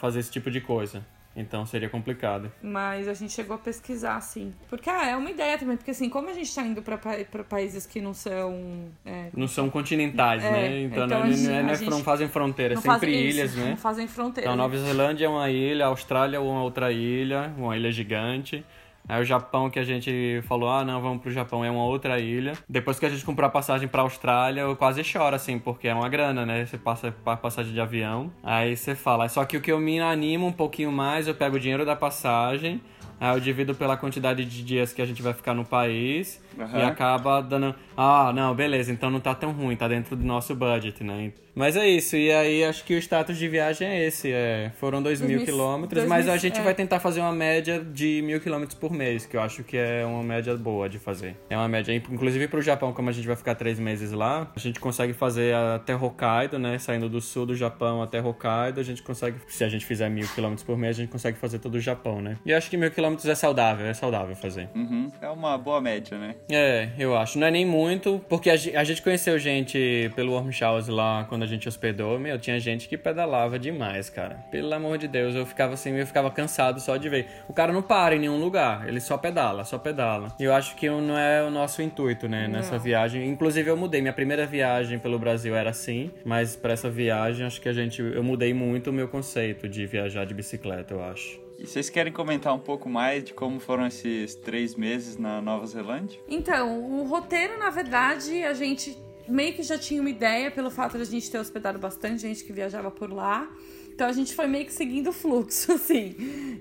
[0.00, 1.04] fazer esse tipo de coisa.
[1.38, 2.50] Então seria complicado.
[2.62, 4.52] Mas a gente chegou a pesquisar, sim.
[4.68, 7.16] Porque ah, é uma ideia também, porque assim, como a gente tá indo pra, pa-
[7.30, 8.86] pra países que não são.
[9.06, 10.80] é, Não são continentais, É, né?
[10.82, 13.50] Então, então não, a gente- não é- não é- fazem fronteira, é sempre fazem- ilhas,
[13.52, 13.70] isso, né?
[13.70, 14.48] Não fazem fronteira.
[14.50, 18.64] Então, Nova Zelândia é uma ilha, a Austrália é uma outra ilha, uma ilha gigante.
[19.08, 22.20] Aí o Japão que a gente falou, ah, não, vamos pro Japão, é uma outra
[22.20, 22.52] ilha.
[22.68, 25.94] Depois que a gente comprou a passagem pra Austrália, eu quase choro, assim, porque é
[25.94, 26.66] uma grana, né?
[26.66, 29.28] Você passa a passagem de avião, aí você fala.
[29.28, 31.96] Só que o que eu me animo um pouquinho mais, eu pego o dinheiro da
[31.96, 32.82] passagem,
[33.18, 36.62] aí eu divido pela quantidade de dias que a gente vai ficar no país e
[36.62, 36.86] Aham.
[36.86, 37.74] acaba dando.
[37.96, 41.32] Ah, não, beleza, então não tá tão ruim, tá dentro do nosso budget, né?
[41.54, 45.02] Mas é isso, e aí acho que o status de viagem é esse: é, foram
[45.02, 46.62] 2 mil 2000 quilômetros, mas a 2000, gente é.
[46.62, 50.04] vai tentar fazer uma média de mil quilômetros por mês, que eu acho que é
[50.06, 51.36] uma média boa de fazer.
[51.50, 54.58] É uma média, inclusive pro Japão, como a gente vai ficar três meses lá, a
[54.60, 56.78] gente consegue fazer até Hokkaido, né?
[56.78, 60.28] Saindo do sul do Japão até Hokkaido, a gente consegue, se a gente fizer mil
[60.28, 62.36] quilômetros por mês, a gente consegue fazer todo o Japão, né?
[62.46, 64.68] E acho que mil quilômetros é saudável, é saudável fazer.
[64.76, 65.10] Uhum.
[65.20, 66.36] É uma boa média, né?
[66.50, 67.38] É, eu acho.
[67.38, 71.26] Não é nem muito, porque a, ge- a gente conheceu gente pelo Warm Showers lá
[71.28, 72.18] quando a gente hospedou.
[72.18, 74.36] Meu, tinha gente que pedalava demais, cara.
[74.50, 77.26] Pelo amor de Deus, eu ficava assim, eu ficava cansado só de ver.
[77.48, 80.28] O cara não para em nenhum lugar, ele só pedala, só pedala.
[80.40, 83.28] E eu acho que não é o nosso intuito, né, nessa viagem.
[83.28, 87.60] Inclusive eu mudei, minha primeira viagem pelo Brasil era assim, mas pra essa viagem acho
[87.60, 91.47] que a gente eu mudei muito o meu conceito de viajar de bicicleta, eu acho.
[91.58, 95.66] E vocês querem comentar um pouco mais de como foram esses três meses na Nova
[95.66, 96.20] Zelândia?
[96.28, 100.96] Então, o roteiro, na verdade, a gente meio que já tinha uma ideia pelo fato
[100.96, 103.50] de a gente ter hospedado bastante gente que viajava por lá.
[103.92, 106.14] Então a gente foi meio que seguindo o fluxo, assim.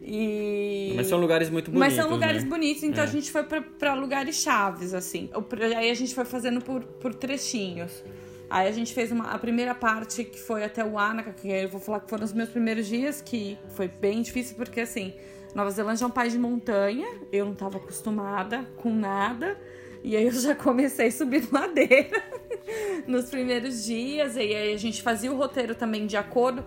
[0.03, 0.93] E...
[0.95, 2.49] Mas são lugares muito bonitos, Mas são lugares né?
[2.49, 3.07] bonitos, então É.
[3.07, 5.29] a gente foi pra, pra lugares chaves, assim.
[5.77, 8.03] Aí a gente foi fazendo por, por trechinhos.
[8.49, 11.67] Aí a gente fez uma, a primeira parte que foi até o Anaka, que eu
[11.67, 15.13] vou falar que foram os meus primeiros dias, que foi bem difícil, porque assim,
[15.53, 19.57] Nova Zelândia é um país de montanha, eu não tava acostumada com nada.
[20.03, 22.23] E aí eu já comecei subindo ladeira
[23.07, 24.35] nos primeiros dias.
[24.35, 26.63] E aí a gente fazia o roteiro também de acordo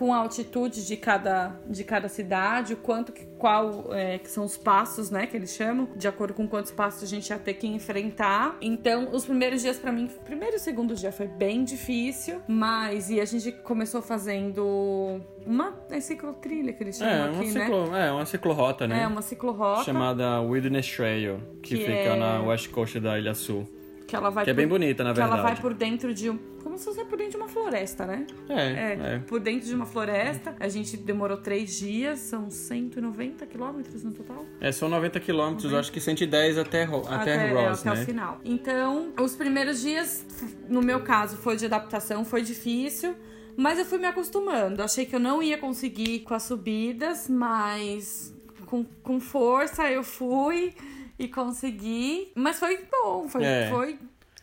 [0.00, 4.46] com a altitude de cada, de cada cidade, o quanto que, qual é, que são
[4.46, 7.52] os passos, né, que eles chamam, de acordo com quantos passos a gente ia ter
[7.52, 8.56] que enfrentar.
[8.62, 13.20] Então, os primeiros dias pra mim, primeiro e segundo dia foi bem difícil, mas e
[13.20, 17.60] a gente começou fazendo uma é ciclotrilha que eles chamam É, aqui, né?
[17.60, 19.02] ciclo, é, uma ciclorota, né?
[19.02, 19.84] É, uma ciclorota.
[19.84, 23.68] Chamada Wilderness Trail, que, Que fica é- na west coast da Ilha Sul.
[24.10, 25.60] Que ela vai Que é por- bem bonita, na que ela vai verdade.
[25.60, 26.30] por dentro de.
[26.62, 28.26] Como se fosse por dentro de uma floresta, né?
[28.48, 29.18] É, É, é.
[29.20, 30.54] por dentro de uma floresta.
[30.58, 34.44] A gente demorou três dias, são 190 quilômetros no total.
[34.60, 38.02] É, são 90 quilômetros, acho que 110 até, até, é, Ross, até né?
[38.02, 38.40] o final.
[38.44, 40.26] Então, os primeiros dias,
[40.68, 43.14] no meu caso, foi de adaptação, foi difícil.
[43.56, 44.82] Mas eu fui me acostumando.
[44.82, 48.34] Achei que eu não ia conseguir com as subidas, mas
[48.66, 50.72] com, com força eu fui
[51.20, 52.32] e consegui.
[52.34, 53.68] Mas foi bom, foi, É.
[53.70, 53.98] foi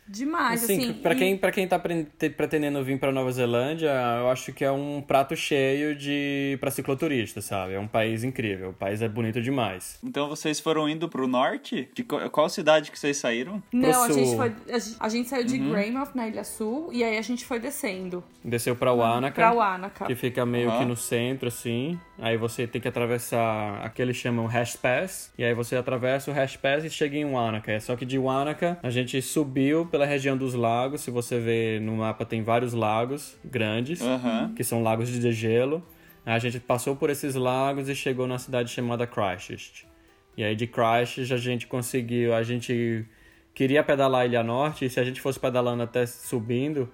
[0.08, 0.64] demais.
[0.64, 3.90] Assim, assim, pra, e- quem, pra quem tá pre- te- pretendendo vir pra Nova Zelândia,
[4.20, 7.74] eu acho que é um prato cheio de pra cicloturista, sabe?
[7.74, 9.98] É um país incrível, o país é bonito demais.
[10.02, 11.88] Então vocês foram indo pro norte?
[11.94, 13.62] De qual, qual cidade que vocês saíram?
[13.72, 14.14] Não, a sul.
[14.14, 14.52] gente, foi,
[15.00, 15.70] a gente, saiu de Uhum.
[15.72, 20.06] Greymouth, na Ilha Sul, e aí a gente foi descendo Desceu pra Wanaka, pra Wanaka.
[20.06, 20.78] que fica meio Aham.
[20.80, 21.98] que no centro, assim.
[22.20, 25.32] Aí você tem que atravessar aquele chamam Hash Pass.
[25.38, 27.70] E aí você atravessa o Hash Pass e chega em Wanaka.
[27.72, 31.00] É só que de Wanaka a gente subiu pela região dos lagos.
[31.00, 34.52] Se você ver no mapa, tem vários lagos grandes, Aham.
[34.54, 35.84] que são lagos de degelo.
[36.24, 39.88] Aí a gente passou por esses lagos e chegou na cidade chamada Christchurch.
[40.36, 43.04] E aí de Christchurch a gente conseguiu, a gente
[43.52, 46.88] queria pedalar a Ilha Norte, e se a gente fosse pedalando até subindo,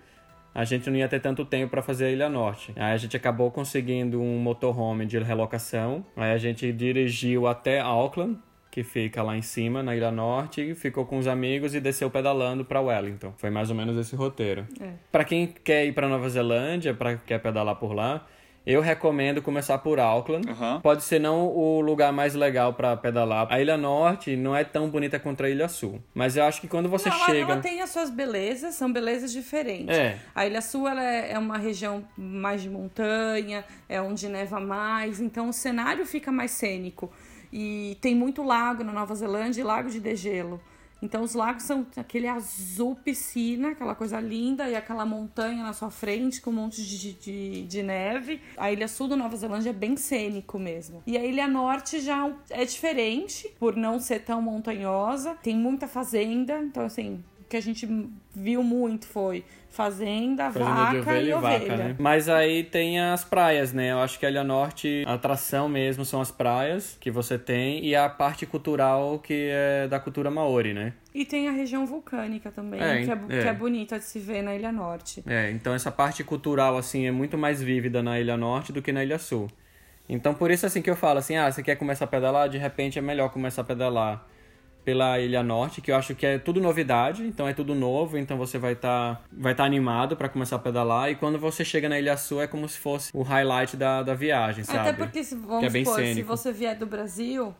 [0.54, 2.72] a gente não ia ter tanto tempo para fazer a Ilha Norte.
[2.74, 6.06] Aí a gente acabou conseguindo um motorhome de relocação.
[6.16, 8.38] Aí a gente dirigiu até Auckland,
[8.74, 12.64] que fica lá em cima, na Ilha Norte, ficou com os amigos e desceu pedalando
[12.64, 13.32] para Wellington.
[13.36, 14.66] Foi mais ou menos esse roteiro.
[14.80, 14.94] É.
[15.12, 18.26] Para quem quer ir para Nova Zelândia, para quer pedalar por lá,
[18.66, 20.48] eu recomendo começar por Auckland.
[20.48, 20.80] Aham.
[20.80, 23.46] Pode ser não o lugar mais legal para pedalar.
[23.48, 26.66] A Ilha Norte não é tão bonita quanto a Ilha Sul, mas eu acho que
[26.66, 29.96] quando você Não, chega ela tem as suas belezas, são belezas diferentes.
[29.96, 30.18] É.
[30.34, 35.20] A Ilha Sul ela é é uma região mais de montanha, é onde neva mais,
[35.20, 37.12] então o cenário fica mais cênico.
[37.56, 40.60] E tem muito lago na Nova Zelândia e lago de degelo.
[41.00, 45.90] Então os lagos são aquele azul piscina, aquela coisa linda, e aquela montanha na sua
[45.90, 48.40] frente com um monte de, de, de neve.
[48.56, 51.00] A Ilha Sul da Nova Zelândia é bem cênico mesmo.
[51.06, 55.36] E a Ilha Norte já é diferente, por não ser tão montanhosa.
[55.42, 57.22] Tem muita fazenda, então assim,
[57.54, 57.88] que a gente
[58.34, 61.58] viu muito foi fazenda, Fazenda vaca de ovelha e e ovelha.
[61.60, 61.96] vaca, né?
[62.00, 63.92] Mas aí tem as praias, né?
[63.92, 67.84] Eu acho que a Ilha Norte, a atração mesmo são as praias que você tem
[67.84, 70.94] e a parte cultural que é da cultura maori, né?
[71.14, 73.42] E tem a região vulcânica também, É, que, é, é.
[73.42, 75.22] que é bonita de se ver na Ilha Norte.
[75.24, 78.90] É, então essa parte cultural, assim, é muito mais vívida na Ilha Norte do que
[78.90, 79.48] na Ilha Sul.
[80.08, 82.48] Então por isso, assim, que eu falo, assim, ah, você quer começar a pedalar?
[82.48, 84.26] De repente é melhor começar a pedalar
[84.84, 88.36] pela Ilha Norte, que eu acho que é tudo novidade, então é tudo novo, então
[88.36, 91.98] você vai estar vai tá animado para começar a pedalar, e quando você chega na
[91.98, 94.90] Ilha Sul é como se fosse o highlight da, da viagem, sabe?
[94.90, 97.54] Até porque, se, vamos Que é bem supor, se você vier do Brasil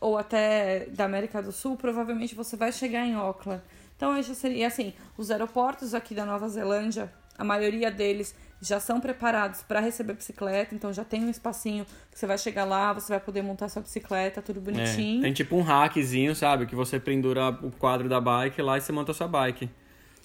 [0.00, 3.60] ou até da América do Sul, provavelmente você vai chegar em Auckland.
[3.96, 9.00] Então, isso seria assim, os aeroportos aqui da Nova Zelândia, a maioria deles já são
[9.00, 13.12] preparados para receber bicicleta, então já tem um espacinho que você vai chegar lá, você
[13.12, 15.22] vai poder montar sua bicicleta, tudo É, bonitinho.
[15.22, 16.66] tem tipo um hackzinho, sabe?
[16.66, 19.70] Que você pendura o quadro da bike lá e você monta a sua bike.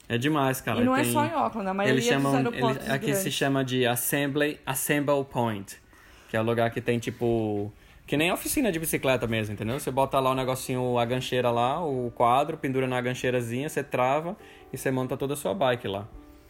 [0.10, 0.82] É demais, cara.
[0.82, 3.24] e não é Tem- só em Auckland, a maioria Eles chamam, aeroportos eles- aqui grandes.
[3.24, 5.78] se chama de Assembly, Assemble Point,
[6.30, 7.72] que é o lugar que tem tipo
[8.06, 9.80] Que nem oficina de bicicleta mesmo, entendeu?
[9.80, 14.36] Você bota lá o negocinho, a gancheira lá, o quadro, pendura na gancheirazinha, você trava
[14.74, 16.06] e você monta toda a sua bike lá.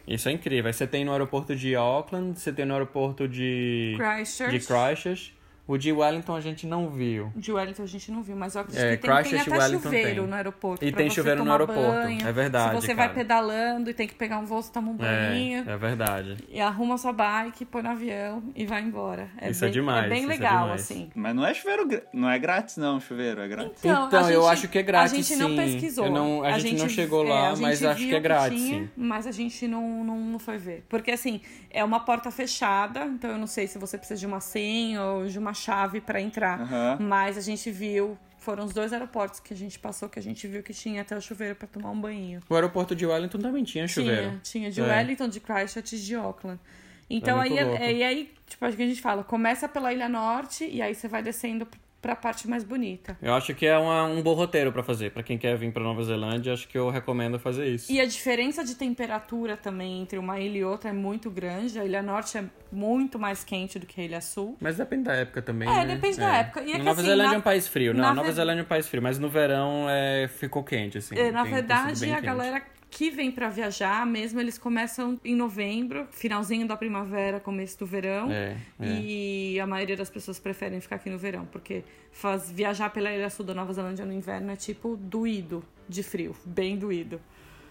[0.06, 0.66] Isso é incrível.
[0.66, 4.58] Aí você tem no aeroporto de Auckland, você tem no aeroporto de Christchurch.
[4.58, 5.34] de Christchurch.
[5.66, 7.32] O de Wellington a gente não viu.
[7.34, 9.82] De Wellington a gente não viu, mas eu acredito É, que tem, tem até Wellington
[9.84, 10.26] chuveiro tem.
[10.28, 10.84] no aeroporto.
[10.84, 11.80] E tem você chuveiro no aeroporto.
[11.80, 12.28] banho.
[12.28, 13.18] É verdade, Se você vai cara.
[13.18, 15.64] pedalando e tem que pegar um voo, você toma um banho.
[15.66, 16.36] É, é verdade.
[16.50, 19.30] E arruma sua bike, põe no avião e vai embora.
[19.38, 20.82] É Isso é bem, demais, É bem é legal, demais.
[20.82, 21.10] assim.
[21.14, 23.72] Mas não é chuveiro, não é grátis não, chuveiro, é grátis.
[23.82, 25.56] Então, Então, a eu gente- acho que é grátis, A gente não sim.
[25.56, 26.04] pesquisou.
[26.04, 28.58] Eu não- a gente não chegou é, lá, a gente mas acho que é grátis,
[28.62, 28.90] tinha, sim.
[28.94, 30.84] Mas a gente não, não, não foi ver.
[30.90, 34.40] Porque, assim, é uma porta fechada, então eu não sei se você precisa de uma
[34.40, 36.60] senha ou de uma chave pra entrar.
[36.60, 36.98] Aham.
[37.00, 40.46] Mas a gente viu, foram os dois aeroportos que a gente passou, que a gente
[40.46, 42.40] viu que tinha até o chuveiro pra tomar um banho.
[42.48, 44.30] O aeroporto de Wellington também tinha chuveiro.
[44.42, 44.84] Tinha, tinha de É.
[44.84, 46.60] Wellington, de Christchurch e de Auckland.
[47.08, 47.82] Então É aí, louco.
[47.82, 50.94] é, e aí, tipo, acho que a gente fala, começa pela Ilha Norte e aí
[50.94, 51.66] você vai descendo
[52.04, 53.16] pra parte mais bonita.
[53.22, 55.10] Eu acho que é uma- um bom roteiro pra fazer.
[55.10, 57.90] Pra quem quer vir pra Nova Zelândia, acho que eu recomendo fazer isso.
[57.90, 61.78] E a diferença de temperatura também entre uma ilha e outra é muito grande.
[61.80, 64.54] A Ilha Norte é muito mais quente do que a Ilha Sul.
[64.60, 65.66] Mas depende da época também.
[65.66, 65.94] É, né?
[65.94, 66.60] depende da época.
[66.62, 67.94] E é Nova assim, Zelândia na- é um país frio.
[67.94, 71.16] Não, na Nova Zelândia é um país frio, mas no verão é, ficou quente, assim.
[71.18, 72.20] É, Na Tem- verdade, a quente.
[72.26, 72.62] galera
[72.94, 78.30] que vem pra viajar, mesmo eles começam em novembro, finalzinho da primavera, começo do verão.
[78.30, 78.86] É, é.
[78.86, 83.28] E a maioria das pessoas preferem ficar aqui no verão, porque faz, viajar pela Ilha
[83.28, 87.20] Sul da Nova Zelândia no inverno é tipo doído de frio, bem doído.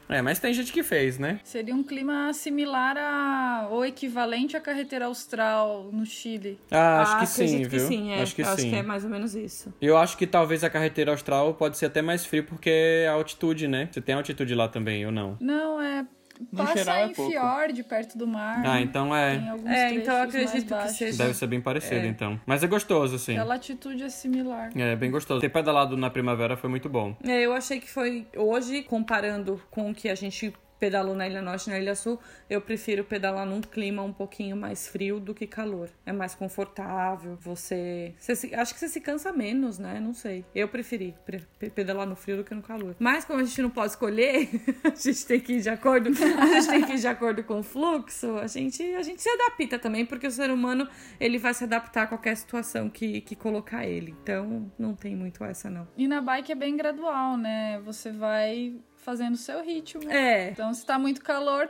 [0.09, 1.39] É, mas tem gente que fez, né?
[1.43, 6.59] Seria um clima similar a ou equivalente à carretera austral no Chile.
[6.69, 7.79] Ah, acho que sim, acredito viu?
[7.79, 8.21] que sim, é.
[8.21, 8.69] Acho que Eu acho sim.
[8.69, 9.73] que é mais ou menos isso.
[9.81, 13.13] Eu acho que talvez a carretera austral pode ser até mais frio porque é a
[13.13, 13.87] altitude, né?
[13.91, 15.37] Você tem altitude lá também, ou não?
[15.39, 16.05] Não, é.
[16.51, 17.31] No Passa geral é em pouco.
[17.31, 18.61] fiord, perto do mar.
[18.65, 19.49] Ah, então Tem é.
[19.49, 22.39] alguns É, então eu acredito que seja- Deve ser bem parecido, então.
[22.45, 23.37] Mas é gostoso, assim.
[23.37, 24.69] A latitude é similar.
[24.75, 25.39] É, bem gostoso.
[25.41, 27.15] Ter pedalado na primavera foi muito bom.
[27.23, 31.41] É, eu achei que foi hoje, comparando com o que a gente pedalou na Ilha
[31.41, 32.19] Norte e na Ilha Sul,
[32.49, 35.89] eu prefiro pedalar num clima um pouquinho mais frio do que calor.
[36.05, 38.13] É mais confortável, você...
[38.19, 39.97] você se- acho que você se cansa menos, né?
[40.01, 40.43] Não sei.
[40.53, 42.97] Eu preferi pre- pe- pedalar no frio do que no calor.
[42.99, 44.49] Mas como a gente não pode escolher,
[44.83, 47.59] a gente tem que ir de acordo, a gente tem que ir de acordo com
[47.59, 50.85] o fluxo, a gente, a gente se adapta também, porque o ser humano,
[51.17, 54.13] ele vai se adaptar a qualquer situação que, que colocar ele.
[54.21, 55.87] Então, não tem muito essa, não.
[55.97, 57.79] E na bike é bem gradual, né?
[57.85, 60.09] Você vai fazendo o seu ritmo.
[60.09, 61.69] É, Então, se tá muito calor,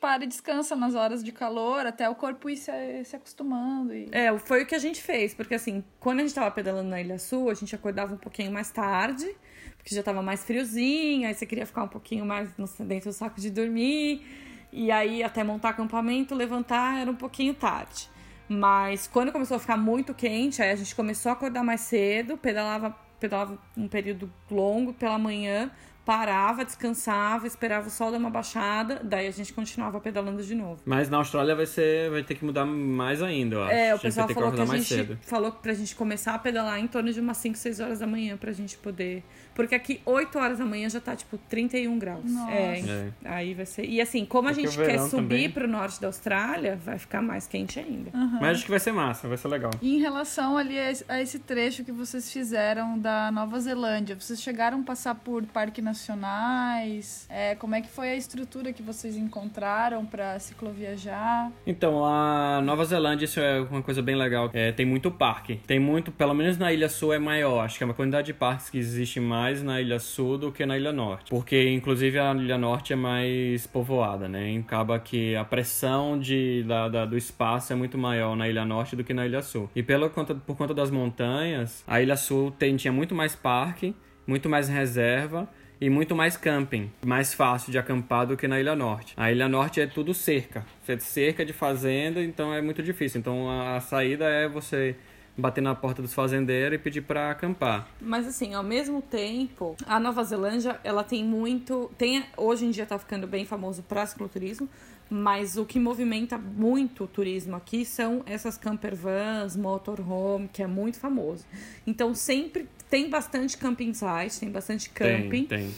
[0.00, 2.70] para e descansa nas horas de calor, até o corpo ir se,
[3.04, 3.94] se acostumando.
[3.94, 4.06] E...
[4.12, 7.00] É, foi o que a gente fez, porque assim, quando a gente tava pedalando na
[7.00, 9.34] Ilha Sul, a gente acordava um pouquinho mais tarde,
[9.78, 13.40] porque já tava mais friozinho, aí você queria ficar um pouquinho mais dentro do saco
[13.40, 14.26] de dormir,
[14.70, 18.10] e aí até montar acampamento, levantar era um pouquinho tarde.
[18.46, 22.36] Mas quando começou a ficar muito quente, aí a gente começou a acordar mais cedo,
[22.36, 25.70] pedalava, pedalava um período longo pela manhã,
[26.04, 30.80] parava, descansava, esperava o sol dar uma baixada, daí a gente continuava pedalando de novo.
[30.84, 33.72] Mas na Austrália vai ser, vai ter que mudar mais ainda, eu acho.
[33.72, 35.18] É, A o pessoal falou que, a acordar gente cedo.
[35.22, 38.36] falou pra gente começar a pedalar em torno de umas 5, 6 horas da manhã
[38.36, 39.24] pra gente poder.
[39.54, 42.24] Porque aqui 8 horas da manhã já tá tipo 31 graus.
[42.24, 42.50] Nossa.
[42.52, 43.08] É, É.
[43.24, 43.84] Aí vai ser.
[43.84, 45.50] E assim, como a Porque gente o quer subir também.
[45.50, 48.10] pro norte da Austrália, vai ficar mais quente ainda.
[48.40, 49.70] Mas acho que vai ser massa, vai ser legal.
[49.80, 54.16] E em relação ali a esse- a esse trecho que vocês fizeram da Nova Zelândia,
[54.18, 57.26] vocês chegaram a passar por parques nacionais?
[57.28, 61.50] É, como é que foi a estrutura que vocês encontraram para cicloviajar?
[61.66, 64.50] Então, a Nova Zelândia, isso é uma coisa bem legal.
[64.52, 65.56] É, tem muito parque.
[65.66, 67.64] Tem muito, pelo menos na Ilha Sul é maior.
[67.64, 70.64] Acho que é uma quantidade de parques que existe mais na Ilha Sul do que
[70.66, 71.30] na Ilha Norte.
[71.30, 74.56] Porque, inclusive, a Ilha Norte é mais povoada, né?
[74.58, 78.96] Acaba que a pressão de, da, da- do espaço é muito maior na Ilha Norte
[78.96, 79.68] do que na Ilha Sul.
[79.74, 83.94] E pela conta, por conta das montanhas, a Ilha Sul tem, tinha muito mais parque,
[84.26, 85.48] muito mais reserva
[85.80, 89.12] e muito mais camping, mais fácil de acampar do que na Ilha Norte.
[89.16, 93.18] A Ilha Norte é tudo cerca, é cerca de fazenda, então é muito difícil.
[93.20, 94.96] Então a, a saída é você
[95.36, 97.88] bater na porta dos fazendeiros e pedir para acampar.
[98.00, 101.90] Mas assim, ao mesmo tempo, a Nova Zelândia, ela tem muito.
[101.98, 104.68] Tem, hoje em dia tá ficando bem famoso para cicloturismo,
[105.10, 110.66] mas o que movimenta muito o turismo aqui são essas camper vans, motorhome, que é
[110.66, 111.44] muito famoso.
[111.86, 115.46] Então sempre tem bastante camping site, tem bastante camping.
[115.46, 115.74] Tem, tem.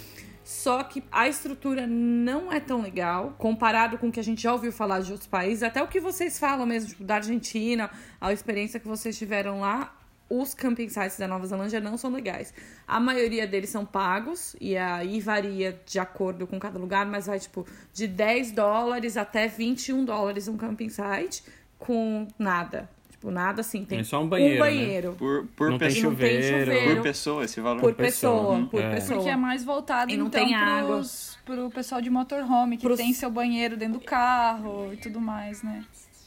[0.46, 4.52] Só que a estrutura não é tão legal comparado com o que a gente já
[4.52, 8.32] ouviu falar de outros países, até o que vocês falam mesmo, tipo, da Argentina, a
[8.32, 9.92] experiência que vocês tiveram lá.
[10.30, 12.54] Os camping sites da Nova Zelândia não são legais.
[12.86, 17.40] A maioria deles são pagos, e aí varia de acordo com cada lugar, mas vai
[17.40, 21.42] tipo de 10 dólares até 21 dólares um camping site
[21.76, 22.88] com nada.
[23.26, 23.84] Tipo, nada assim.
[23.84, 24.60] Tem É só um banheiro, né?
[24.60, 25.12] banheiro.
[25.18, 26.64] Por, por, Não tem pessoa, não tem chuveiro.
[26.64, 26.94] chuveiro.
[26.96, 27.80] por pessoa esse valor?
[27.80, 28.66] Por pessoa, pessoa, uhum.
[28.66, 28.90] por É.
[28.94, 29.16] pessoa.
[29.18, 30.96] Porque é mais voltado, E não então, tem água.
[30.96, 35.20] pros, pro pessoal de motorhome, que Pros- tem seu banheiro dentro do carro e tudo
[35.20, 35.84] mais, né?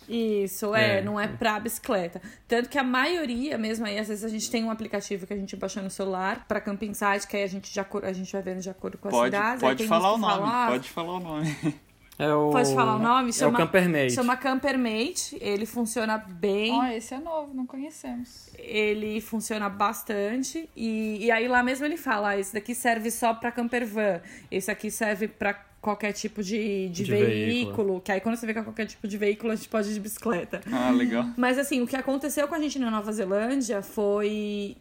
[0.09, 1.01] Isso, é, É.
[1.01, 2.21] não é pra bicicleta.
[2.47, 5.37] Tanto que a maioria, mesmo aí, às vezes a gente tem um aplicativo que a
[5.37, 8.41] gente baixou no celular pra camping site, que aí a gente, já, a gente vai
[8.41, 9.63] vendo de acordo com as Pode, cidades.
[9.63, 11.55] aí pode tem falar o nome, falam, ah, pode falar o nome.
[12.19, 12.51] É o...
[12.51, 13.29] Pode falar o nome?
[13.29, 14.11] É o Chama, Campermate.
[14.11, 15.37] chama Campermate.
[15.39, 16.73] Ele funciona bem.
[16.73, 18.49] Ó, esse é novo, não conhecemos.
[18.57, 20.69] Ele funciona bastante.
[20.75, 24.19] E, e aí lá mesmo ele fala: ah, esse daqui serve só pra camper van.
[24.51, 27.45] Esse aqui serve pra qualquer tipo de, de, De veículo.
[27.45, 28.01] veículo.
[28.01, 29.93] Que aí quando você vê que é qualquer tipo de veículo, a gente pode ir
[29.93, 30.59] de bicicleta.
[30.69, 31.25] Ah, legal.
[31.37, 34.75] Mas assim, o que aconteceu com a gente na Nova Zelândia foi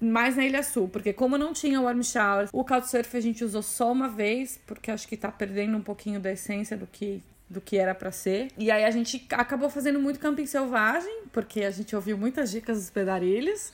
[0.00, 3.62] mais na Ilha Sul, porque como não tinha warm shower, o Couchsurf a gente usou
[3.62, 7.60] só uma vez, porque acho que tá perdendo um pouquinho da essência do que do
[7.60, 8.48] que era pra ser.
[8.58, 12.78] E aí a gente acabou fazendo muito camping selvagem, porque a gente ouviu muitas dicas
[12.78, 13.72] dos pedarilhos.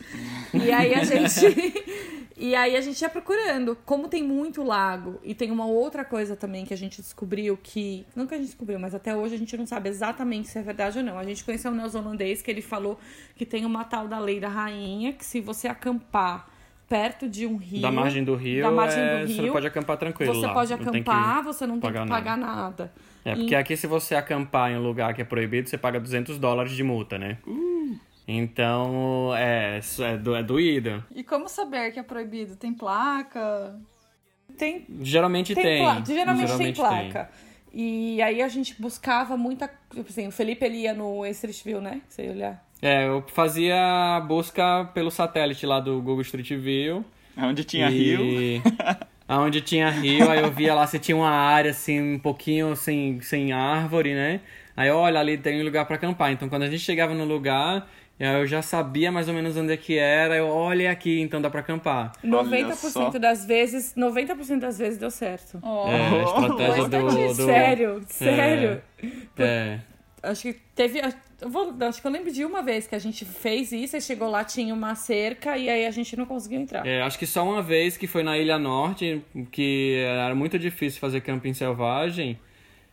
[0.53, 1.35] E aí a gente
[2.37, 3.77] E aí a gente ia procurando.
[3.85, 8.05] Como tem muito lago e tem uma outra coisa também que a gente descobriu que.
[8.15, 10.63] Não que a gente descobriu, mas até hoje a gente não sabe exatamente se é
[10.63, 11.19] verdade ou não.
[11.19, 12.99] A gente conheceu um neozelandês que ele falou
[13.37, 16.49] que tem uma tal da lei da rainha, que se você acampar
[16.89, 17.83] perto de um rio.
[17.83, 20.53] Da margem do rio, da margem é, do você rio, pode acampar tranquilo Você lá.
[20.53, 22.93] pode Não tem acampar, você não tem que pagar nada.
[23.25, 26.39] É, porque aqui se você acampar em um lugar que é proibido, você paga 200
[26.39, 27.39] dólares de multa, né?
[27.47, 27.99] Uh.
[28.27, 31.05] Então, é, é, do, é doído.
[31.15, 32.57] E como saber que é proibido?
[32.57, 33.79] Tem placa?
[34.57, 35.65] Tem Geralmente tem.
[35.65, 36.77] Tem placa, geralmente, tem Geralmente
[37.13, 37.31] placa.
[37.73, 39.69] E aí a gente buscava muita.
[39.93, 42.03] Tipo assim, o Felipe ele ia no Street View, né?
[42.09, 42.65] Você ia olhar.
[42.85, 47.03] É, eu fazia busca pelo satélite lá do Google Street View.
[47.35, 48.21] Onde tinha rio.
[48.21, 48.63] e...
[49.27, 53.23] Aonde tinha rio, aí eu via lá se tinha uma área assim, um pouquinho sem,
[53.23, 54.41] sem árvore, né?
[54.77, 56.31] Aí olha, ali tem um lugar pra acampar.
[56.31, 57.89] Então quando a gente chegava no lugar,
[58.21, 60.37] eu já sabia mais ou menos onde é que era.
[60.37, 62.13] Eu olha aqui, então dá pra acampar.
[62.23, 63.09] 90% só.
[63.19, 65.59] das vezes, 90% das vezes deu certo.
[65.63, 67.35] Ó, É, a estratégia do, do.
[67.35, 68.83] Sério, sério.
[69.39, 69.79] É.
[70.23, 71.01] Acho que teve.
[71.45, 74.01] Eu vou, acho que eu lembro de uma vez que a gente fez isso, e
[74.01, 76.87] chegou lá, tinha uma cerca e aí a gente não conseguiu entrar.
[76.87, 79.23] É, acho que só uma vez que foi na Ilha Norte,
[79.53, 82.39] que era muito difícil fazer camping selvagem,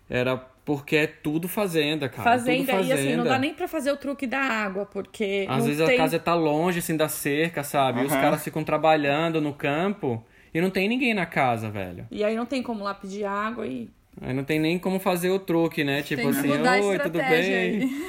[0.09, 0.35] era
[0.65, 2.23] porque é tudo fazenda, cara.
[2.23, 3.01] Fazenda, tudo fazenda.
[3.01, 5.45] e assim, não dá nem pra fazer o truque da água, porque.
[5.47, 5.95] Às não vezes tem...
[5.95, 8.01] a casa tá longe, assim, da cerca, sabe?
[8.01, 10.21] E os caras ficam trabalhando no campo
[10.53, 12.05] e não tem ninguém na casa, velho.
[12.11, 13.89] E aí não tem como lá pedir água e.
[14.19, 16.01] Aí não tem nem como fazer o truque, né?
[16.01, 17.53] Tipo tem que assim, oi, tudo bem?
[17.55, 17.89] aí.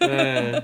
[0.00, 0.62] É.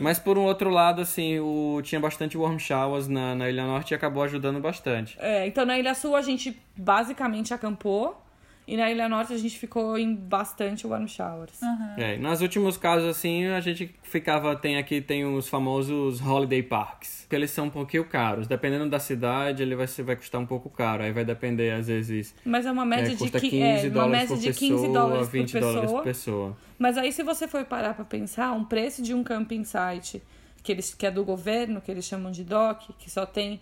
[0.00, 1.80] Mas por um outro lado, assim, o...
[1.82, 5.16] tinha bastante warm showers na, na Ilha Norte e acabou ajudando bastante.
[5.20, 8.20] É, então na Ilha Sul a gente basicamente acampou.
[8.68, 11.58] E na Ilha Norte a gente ficou em bastante warm showers.
[11.96, 14.54] É, e nos últimos casos, assim, a gente ficava.
[14.54, 17.26] Tem aqui, tem os famosos holiday parks.
[17.30, 18.46] Que eles são um pouquinho caros.
[18.46, 21.02] Dependendo da cidade, ele vai, vai custar um pouco caro.
[21.02, 22.34] Aí vai depender, às vezes.
[22.44, 24.46] Mas é uma média é, de, custa qui- 15 é, uma dólares média por de
[24.48, 25.98] pessoa, 15 dólares 20 por dólares pessoa.
[26.02, 26.56] por pessoa.
[26.78, 30.22] Mas aí se você for parar pra pensar, um preço de um camping site
[30.62, 33.60] que, eles, que é do governo, que eles chamam de DOC, que só tem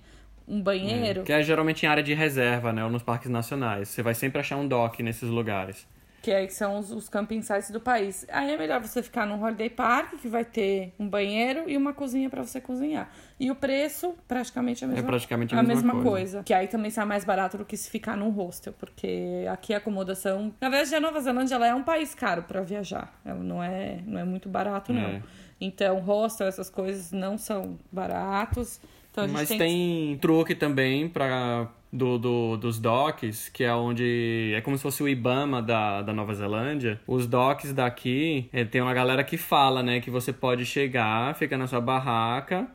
[0.49, 2.85] um banheiro, Que é geralmente em área de reserva, né?
[2.85, 3.89] Ou nos parques nacionais.
[3.89, 5.87] Você vai sempre achar um dock nesses lugares.
[6.23, 8.27] que aí são os, os camping sites do país.
[8.29, 11.93] Aí é melhor você ficar num holiday park, que vai ter um banheiro e uma
[11.93, 13.09] cozinha pra você cozinhar.
[13.39, 16.09] E o preço, praticamente a mesma, praticamente a mesma coisa.
[16.09, 16.43] coisa.
[16.43, 19.77] Que aí também sai mais barato do que se ficar num hostel, porque aqui a
[19.77, 20.53] acomodação...
[20.61, 23.21] Na verdade, a Nova Zelândia ela é um país caro pra viajar.
[23.25, 25.03] Ela não é, não é muito barato, não.
[25.03, 25.23] É.
[25.61, 28.81] Então, hostel, essas coisas não são baratos.
[29.17, 34.61] Então, Mas tem, tem, truque também para do, do- dos docks, que é onde é
[34.61, 37.01] como se fosse o IBAMA da, da Nova Zelândia.
[37.07, 41.57] Os docks daqui, eh, tem uma galera que fala, né, que você pode chegar, fica
[41.57, 42.69] na sua barraca,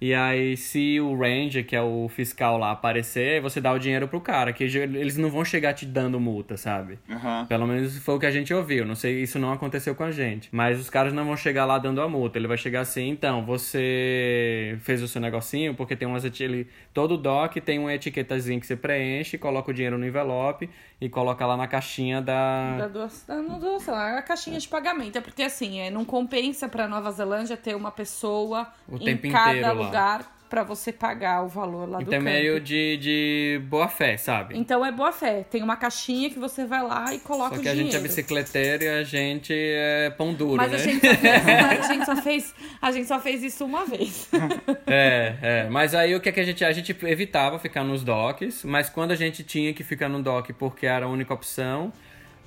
[0.00, 4.06] e aí se o ranger, que é o fiscal lá, aparecer, você dá o dinheiro
[4.06, 6.98] pro cara, que eles não vão chegar te dando multa, sabe?
[7.10, 7.46] Aham.
[7.46, 8.84] Pelo menos foi o que a gente ouviu.
[8.84, 10.48] Não sei, isso não aconteceu com a gente.
[10.52, 12.38] Mas os caras não vão chegar lá dando a multa.
[12.38, 17.16] Ele vai chegar assim, então, você fez o seu negocinho, porque tem umas ele Todo
[17.16, 20.68] doc tem uma etiquetazinha que você preenche, coloca o dinheiro no envelope
[21.00, 22.76] e coloca lá na caixinha da.
[22.76, 25.16] Da doação, não doação, a caixinha de pagamento.
[25.16, 29.30] É porque assim, é, não compensa pra Nova Zelândia ter uma pessoa O em tempo
[29.30, 30.26] cada inteiro lá.
[30.48, 34.56] Pra você pagar o valor lá do Então é meio de, de boa fé, sabe?
[34.58, 35.44] Então é boa fé.
[35.50, 37.92] Tem uma caixinha que você vai lá e coloca Só o que a dinheiro.
[37.92, 40.76] gente é bicicleteiro e a gente é pão duro, Mas né?
[40.76, 43.84] a gente, só fez, mas a gente só fez, a gente só fez isso uma
[43.84, 44.28] vez.
[44.86, 45.68] É, é.
[45.70, 46.64] Mas aí o que, é que a gente.
[46.64, 50.52] A gente evitava ficar nos docks, mas quando a gente tinha que ficar no dock
[50.54, 51.92] porque era a única opção,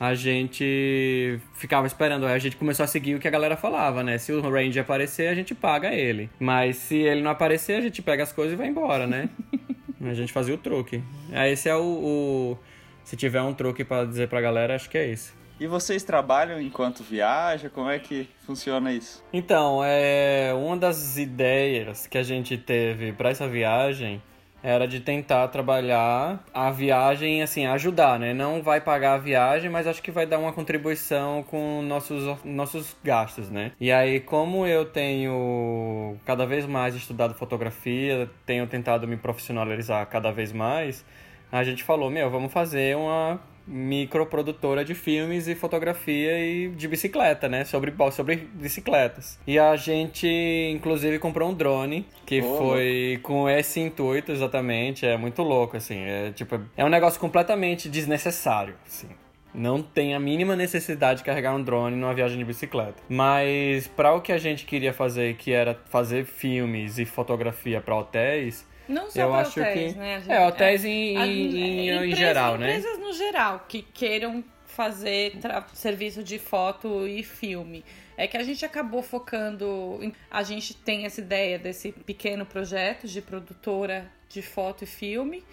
[0.01, 2.25] a gente ficava esperando.
[2.25, 4.17] Aí a gente começou a seguir o que a galera falava, né?
[4.17, 6.27] Se o Ranger aparecer, a gente paga ele.
[6.39, 9.29] Mas se ele não aparecer, a gente pega as coisas e vai embora, né?
[10.01, 11.03] a gente fazia o truque.
[11.31, 12.57] Aí esse é o, o...
[13.03, 15.33] Se tiver um truque para dizer pra galera, acho que é esse.
[15.59, 17.69] E vocês trabalham enquanto viaja?
[17.69, 19.23] Como é que funciona isso?
[19.31, 24.19] Então, é uma das ideias que a gente teve para essa viagem
[24.63, 28.33] era de tentar trabalhar a viagem, assim, ajudar, né?
[28.33, 32.95] Não vai pagar a viagem, mas acho que vai dar uma contribuição com nossos, nossos
[33.03, 33.71] gastos, né?
[33.79, 40.31] E aí, como eu tenho cada vez mais estudado fotografia, tenho tentado me profissionalizar cada
[40.31, 41.03] vez mais,
[41.51, 43.39] a gente falou, meu, vamos fazer uma
[43.71, 47.63] microprodutora de filmes e fotografia e de bicicleta, né?
[47.63, 49.39] Sobre, sobre bicicletas.
[49.47, 50.27] E a gente,
[50.75, 55.05] inclusive, comprou um drone que oh, foi com esse intuito exatamente.
[55.05, 55.99] É muito louco, assim.
[55.99, 59.07] É, tipo, é um negócio completamente desnecessário, assim.
[59.53, 62.95] Não tem a mínima necessidade de carregar um drone numa viagem de bicicleta.
[63.09, 67.95] Mas para o que a gente queria fazer, que era fazer filmes e fotografia para
[67.95, 69.99] hotéis, não só eu acho hotéis, que...
[69.99, 70.19] né?
[70.19, 72.77] Gente, é, hotéis é, em, em, em, em geral, né?
[72.77, 75.33] Empresas no geral que queiram fazer
[75.73, 77.83] serviço de foto e filme.
[78.17, 79.99] É que a gente acabou focando.
[80.29, 85.43] A gente tem essa ideia desse pequeno projeto de produtora de foto e filme.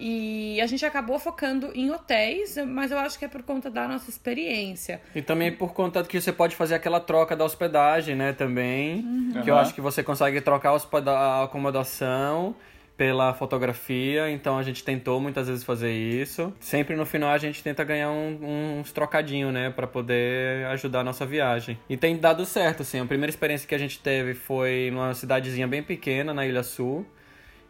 [0.00, 3.86] E a gente acabou focando em hotéis, mas eu acho que é por conta da
[3.86, 4.98] nossa experiência.
[5.14, 8.32] E também por conta que você pode fazer aquela troca da hospedagem, né?
[8.32, 9.04] Também.
[9.04, 9.42] Uhum.
[9.42, 10.72] Que eu acho que você consegue trocar
[11.06, 12.56] a acomodação
[12.96, 16.52] pela fotografia, então a gente tentou muitas vezes fazer isso.
[16.60, 21.04] Sempre no final a gente tenta ganhar um, uns trocadinhos, né, para poder ajudar a
[21.04, 21.78] nossa viagem.
[21.88, 23.00] E tem dado certo, assim.
[23.00, 27.06] A primeira experiência que a gente teve foi numa cidadezinha bem pequena na Ilha Sul.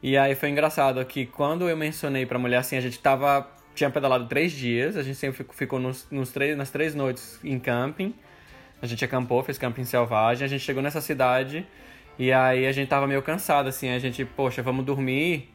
[0.03, 3.47] E aí foi engraçado que quando eu mencionei pra mulher assim, a gente tava.
[3.75, 7.59] tinha pedalado três dias, a gente sempre ficou nos, nos três, nas três noites em
[7.59, 8.15] camping.
[8.81, 11.67] A gente acampou, fez camping selvagem, a gente chegou nessa cidade
[12.19, 15.50] e aí a gente tava meio cansado, assim, a gente, poxa, vamos dormir,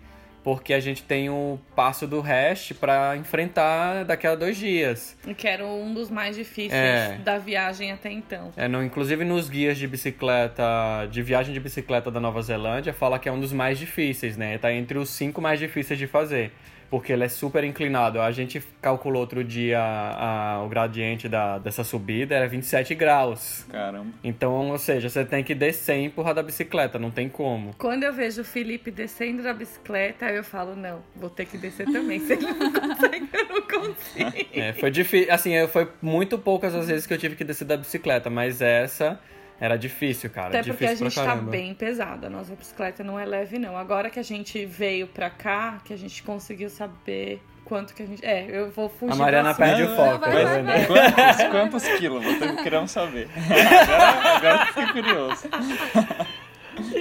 [0.46, 5.18] porque a gente tem o passo do Rest para enfrentar daqui a dois dias.
[5.36, 7.18] Que era um dos mais difíceis é.
[7.18, 8.54] da viagem até então.
[8.56, 10.64] É, no, inclusive nos guias de bicicleta,
[11.10, 14.60] de viagem de bicicleta da Nova Zelândia, fala que é um dos mais difíceis, né?
[14.60, 16.52] Tá entre os cinco mais difíceis de fazer
[16.90, 18.22] porque ele é super inclinado.
[18.22, 23.66] A gente calculou outro dia a, o gradiente da, dessa subida, era 27 graus.
[23.70, 24.08] Caramba.
[24.24, 27.74] Então, ou seja, você tem que descer e empurrar da bicicleta, não tem como.
[27.78, 31.86] Quando eu vejo o Felipe descendo da bicicleta, eu falo, não, vou ter que descer
[31.86, 32.20] também.
[32.26, 34.50] Se ele não consegue, eu não consigo.
[34.54, 35.34] É, foi difícil.
[35.34, 39.20] Assim, foi muito poucas as vezes que eu tive que descer da bicicleta, mas essa
[39.60, 40.50] era difícil, cara.
[40.50, 42.28] Até porque a gente tá bem pesada.
[42.28, 43.78] A nossa bicicleta não é leve, não.
[43.78, 48.06] Agora que a gente veio pra cá, que a gente conseguiu saber quanto que a
[48.06, 48.26] gente.
[48.26, 49.14] É, eu vou fugir.
[49.14, 50.20] A Mariana perde o foco.
[50.20, 52.24] Vai, vai, vai, quantos, quantos quilos?
[52.64, 53.30] Queremos saber.
[53.36, 55.50] agora, agora fiquei curioso.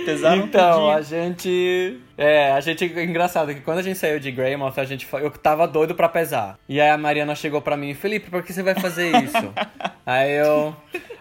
[0.05, 2.01] Pesaram então, a gente.
[2.17, 2.85] É, a gente.
[2.85, 5.07] Engraçado que quando a gente saiu de Greymouth, a gente.
[5.13, 6.59] Eu tava doido pra pesar.
[6.69, 9.53] E aí a Mariana chegou pra mim, Felipe, por que você vai fazer isso?
[10.07, 10.75] aí eu.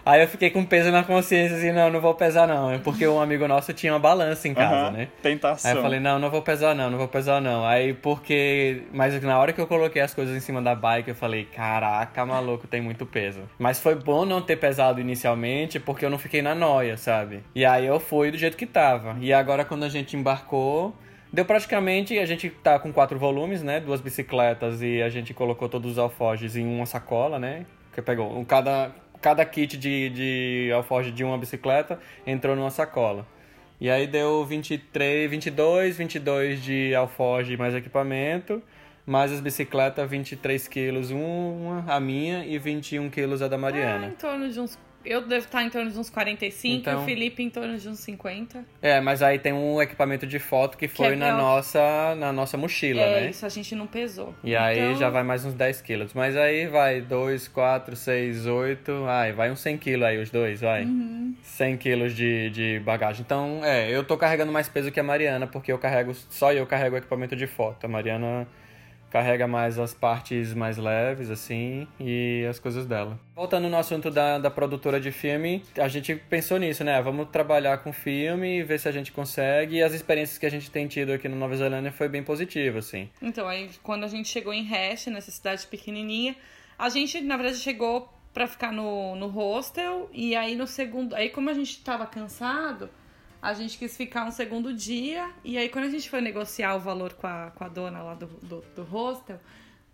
[0.06, 2.70] Aí eu fiquei com peso na consciência, assim, não, não vou pesar não.
[2.70, 5.08] É porque um amigo nosso tinha uma balança em casa, né?
[5.22, 5.72] Tentação.
[5.72, 7.66] Aí eu falei, não, não vou pesar não, não vou pesar não.
[7.66, 8.84] Aí porque...
[8.92, 12.26] Mas na hora que eu coloquei as coisas em cima da bike, eu falei, caraca,
[12.26, 13.44] maluco, tem muito peso.
[13.58, 17.42] Mas foi bom não ter pesado inicialmente, porque eu não fiquei na noia, sabe?
[17.56, 19.16] E aí eu fui do jeito que tava.
[19.22, 20.83] E agora quando a gente embarcou...
[21.34, 23.80] Deu praticamente, a gente tá com quatro volumes, né?
[23.80, 27.66] Duas bicicletas e a gente colocou todos os alforjes em uma sacola, né?
[27.92, 33.26] Que pegou um cada cada kit de, de alforje de uma bicicleta entrou numa sacola.
[33.82, 38.62] E aí deu 23, 22, 22 de alforge mais equipamento,
[39.04, 44.06] mais as bicicletas 23 quilos uma, a minha, e 21 quilos a da Mariana.
[44.06, 47.04] É, em torno de uns eu devo estar em torno de uns 45 então, e
[47.04, 48.64] o Felipe em torno de uns 50.
[48.82, 52.32] É, mas aí tem um equipamento de foto que foi que é na, nossa, na
[52.32, 53.30] nossa mochila, é, né?
[53.30, 54.34] isso a gente não pesou.
[54.44, 54.64] E então...
[54.64, 56.14] aí já vai mais uns 10 quilos.
[56.14, 59.06] Mas aí vai 2, 4, 6, 8.
[59.08, 60.84] Ai, vai uns 100 quilos aí, os dois, vai.
[60.84, 61.34] Uhum.
[61.42, 63.22] 100 quilos de, de bagagem.
[63.26, 66.14] Então, é, eu tô carregando mais peso que a Mariana, porque eu carrego.
[66.14, 67.86] Só eu carrego o equipamento de foto.
[67.86, 68.48] A Mariana
[69.14, 73.20] carrega mais as partes mais leves, assim, e as coisas dela.
[73.36, 77.00] Voltando no assunto da, da produtora de filme, a gente pensou nisso, né?
[77.00, 79.76] Vamos trabalhar com filme e ver se a gente consegue.
[79.76, 82.80] E as experiências que a gente tem tido aqui no Nova Zelândia foi bem positiva,
[82.80, 83.08] assim.
[83.22, 86.36] Então, aí quando a gente chegou em Hash, nessa cidade pequenininha,
[86.80, 91.14] a gente, na verdade, chegou para ficar no, no hostel e aí no segundo...
[91.14, 92.90] Aí como a gente tava cansado
[93.44, 95.30] a gente quis ficar um segundo dia.
[95.44, 98.14] E aí, quando a gente foi negociar o valor com a, com a dona lá
[98.16, 99.36] do, do, do hostel,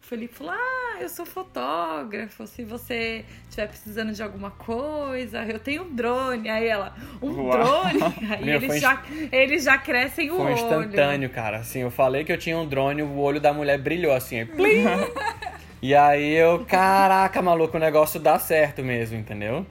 [0.02, 2.45] O Felipe falou: Ah, eu sou fotógrafo.
[2.45, 6.47] Se você estiver precisando de alguma coisa, eu tenho um drone.
[6.47, 7.52] Aí ela, um Uau.
[7.52, 8.00] drone?
[8.32, 10.54] Aí Meu, eles foi já, eles já crescem o Foi olho.
[10.54, 11.58] instantâneo, cara.
[11.58, 14.45] Assim, eu falei que eu tinha um drone, o olho da mulher brilhou assim, aí,
[14.45, 14.84] plim!
[15.82, 19.66] E aí eu, caraca, maluco, o negócio dá certo mesmo, entendeu?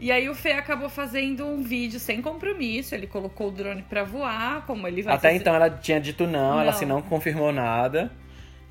[0.00, 2.94] E aí o Fê acabou fazendo um vídeo sem compromisso.
[2.94, 6.26] Ele colocou o drone pra voar, como ele vai Até fazer- então ela tinha dito
[6.26, 6.70] não, ela Não.
[6.70, 8.10] assim não confirmou nada.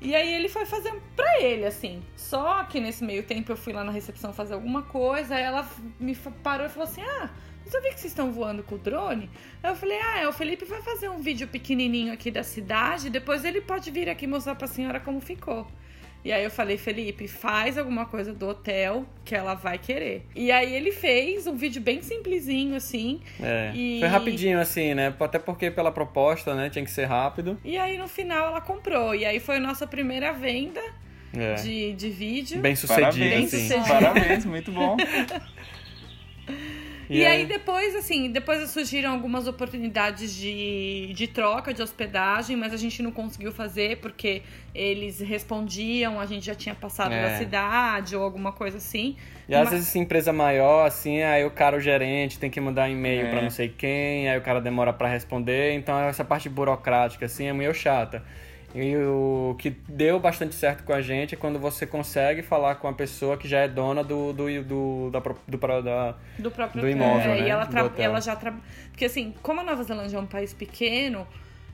[0.00, 2.02] E aí ele foi fazer pra ele, assim.
[2.16, 5.68] Só que nesse meio tempo eu fui lá na recepção fazer alguma coisa, aí ela
[5.98, 7.28] me parou e falou assim: Ah,
[7.64, 9.28] mas eu vi que vocês estão voando com o drone.
[9.62, 13.10] Aí eu falei, ah, é, o Felipe vai fazer um vídeo pequenininho aqui da cidade,
[13.10, 15.66] depois ele pode vir aqui mostrar pra senhora como ficou.
[16.24, 20.26] E aí eu falei, Felipe, faz alguma coisa do hotel que ela vai querer.
[20.34, 23.20] E aí ele fez um vídeo bem simplesinho, assim.
[23.40, 23.70] É.
[23.74, 25.14] E- Foi rapidinho assim, né?
[25.18, 27.58] Até porque pela proposta, né, tinha que ser rápido.
[27.64, 29.14] E aí no final ela comprou.
[29.14, 30.82] E aí foi a nossa primeira venda
[31.32, 31.54] É.
[31.54, 32.60] de, de vídeo.
[32.60, 33.68] Bem sucedido, Parabéns, assim.
[33.68, 33.88] sucedido.
[33.88, 34.96] parabéns, muito bom.
[37.10, 42.76] E, aí depois, assim, depois surgiram algumas oportunidades de, de troca de hospedagem, mas a
[42.76, 44.42] gente não conseguiu fazer porque
[44.74, 47.22] eles respondiam, a gente já tinha passado É.
[47.30, 49.16] da cidade ou alguma coisa assim.
[49.48, 52.60] E às Mas- vezes essa empresa maior, assim, aí o cara, o gerente, tem que
[52.60, 53.30] mandar e-mail É.
[53.30, 57.46] pra não sei quem, aí o cara demora pra responder, então essa parte burocrática, assim,
[57.46, 58.22] é meio chata.
[58.74, 62.86] E o que deu bastante certo com a gente é quando você consegue falar com
[62.86, 66.88] a pessoa que já é dona do, do, do, da, do, da, do próprio Do
[66.88, 67.46] imóvel, É, né?
[67.46, 68.62] E ela, ela já trabalha.
[68.90, 71.26] Porque assim, como a Nova Zelândia é um país pequeno,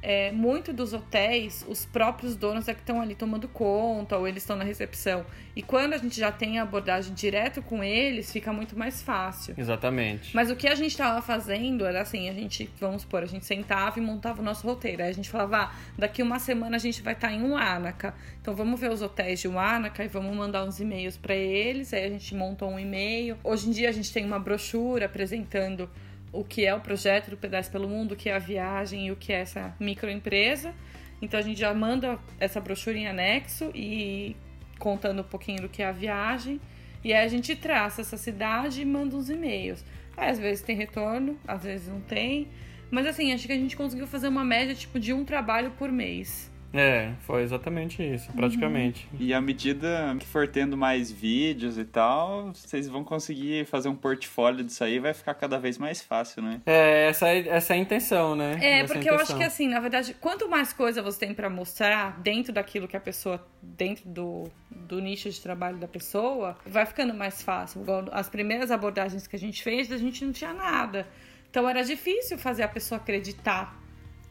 [0.05, 4.43] é, muito dos hotéis, os próprios donos é que estão ali tomando conta, ou eles
[4.43, 5.25] estão na recepção.
[5.57, 9.55] E quando a gente já tem a abordagem direto com eles, fica muito mais fácil.
[9.57, 10.37] Exatamente.
[10.37, 13.47] Mas o que a gente tava fazendo era assim, a gente, vamos supor, a gente
[13.47, 15.03] sentava e montava o nosso roteiro.
[15.03, 18.15] Aí a gente falava, ah, daqui uma semana a gente vai estar em Wanaka.
[18.43, 21.95] Então vamos ver os hotéis de Wanaka e vamos mandar uns e-mails para eles.
[21.95, 23.39] Aí a gente monta um e-mail.
[23.43, 25.89] Hoje em dia a gente tem uma brochura apresentando
[26.35, 29.12] o que é o projeto do Pedaço pelo Mundo, o que é a viagem e
[29.12, 30.74] o que é essa microempresa.
[31.22, 34.37] Então a gente já manda essa brochura em anexo e
[34.78, 36.61] contando um pouquinho do que é a viagem.
[37.05, 39.85] E aí a gente traça essa cidade e manda uns e-mails.
[40.16, 42.49] Aí, às vezes tem retorno, às vezes não tem.
[42.91, 45.91] Mas assim, acho que a gente conseguiu fazer uma média tipo de um trabalho por
[45.91, 46.51] mês.
[46.75, 49.09] É, foi exatamente isso, praticamente.
[49.18, 53.95] E à medida que for tendo mais vídeos e tal, vocês vão conseguir fazer um
[53.95, 56.61] portfólio disso aí, vai ficar cada vez mais fácil, né?
[56.66, 58.59] É, essa é, essa é a intenção, né?
[58.61, 61.33] É, Essa a porque eu acho que assim, na verdade, quanto mais coisa você tem
[61.33, 66.57] pra mostrar dentro daquilo que a pessoa, dentro do, do nicho de trabalho da pessoa,
[66.66, 67.83] vai ficando mais fácil.
[67.83, 71.07] Igual as primeiras abordagens que a gente fez, a gente não tinha nada.
[71.49, 73.84] Então era difícil fazer a pessoa acreditar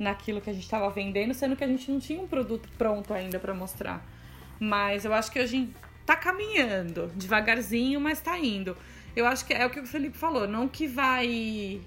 [0.04, 3.14] naquilo que a gente estava vendendo, sendo que a gente não tinha um produto pronto
[3.14, 4.06] ainda pra mostrar.
[4.60, 5.74] Mas eu acho que a gente
[6.06, 8.78] tá caminhando, devagarzinho, mas tá indo.
[9.16, 11.80] Eu acho que é o que o Felipe falou, não que vai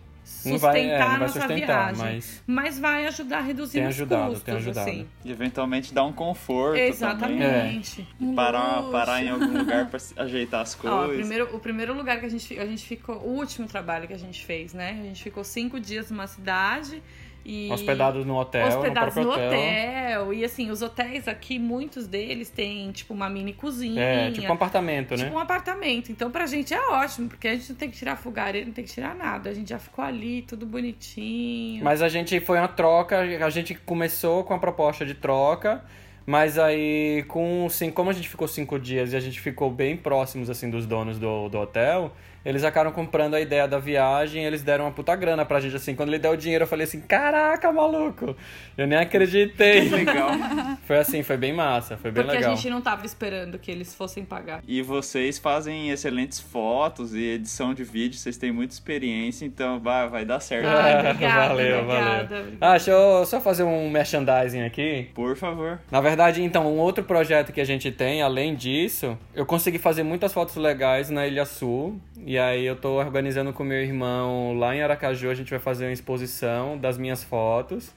[0.44, 2.78] Não sustentar vai- é, não vai a nossa sustentar, viagem, mas- mas...
[2.78, 4.90] vai ajudar a reduzir Tem os ajudado, custos, tem ajudado.
[4.90, 5.06] assim.
[5.24, 6.88] E eventualmente dar um conforto também.
[6.88, 8.08] Exatamente.
[8.20, 8.92] Um Parar, luxo.
[8.92, 11.08] parar em algum lugar pra se- ajeitar as Ó, coisas.
[11.16, 14.14] o, primeiro, o primeiro lugar que a gente, a gente ficou, o último trabalho que
[14.14, 14.98] a gente fez, né?
[15.00, 17.02] A gente ficou cinco dias numa cidade
[17.49, 20.34] e Hospedados no hotel, hospedados no no próprio hotel.
[20.34, 24.03] E assim, os hotéis aqui, muitos deles têm tipo uma mini cozinha.
[24.03, 25.24] É, tipo um apartamento, né?
[25.24, 26.11] Tipo um apartamento.
[26.11, 28.84] Então, pra gente é ótimo, porque a gente não tem que tirar fogareiro, não tem
[28.84, 29.49] que tirar nada.
[29.49, 31.84] A gente já ficou ali, tudo bonitinho.
[31.84, 35.84] Mas a gente foi uma troca, a gente começou com a proposta de troca,
[36.26, 39.97] mas aí com assim, como a gente ficou cinco dias e a gente ficou bem
[39.97, 42.12] próximos assim dos donos do, do hotel,
[42.47, 45.97] eles acabaram comprando a ideia da viagem, eles deram uma puta grana pra gente assim.
[45.97, 48.36] Quando ele deu o dinheiro, eu falei assim: "Caraca, maluco!"
[48.78, 49.88] Eu nem acreditei.
[49.88, 50.30] Legal.
[50.86, 52.53] foi assim, foi bem massa, foi bem porque legal.
[52.53, 54.62] a gente não tava esperando que eles fossem pagar.
[54.64, 60.09] E vocês fazem excelentes fotos e edição de vídeo, vocês têm muita experiência, então vai,
[60.09, 60.68] vai dar certo.
[60.68, 62.24] Ai, obrigada, valeu, obrigada, valeu.
[62.24, 62.57] obrigada.
[62.61, 65.11] Ah, deixa eu só fazer um merchandising aqui.
[65.14, 65.80] Por favor.
[65.90, 70.05] Na verdade, então, um outro projeto que a gente tem, além disso, eu consegui fazer
[70.05, 72.01] muitas fotos legais na Ilha Sul.
[72.24, 75.87] E aí eu tô organizando com meu irmão lá em Aracaju, a gente vai fazer
[75.87, 77.95] uma exposição das minhas fotos.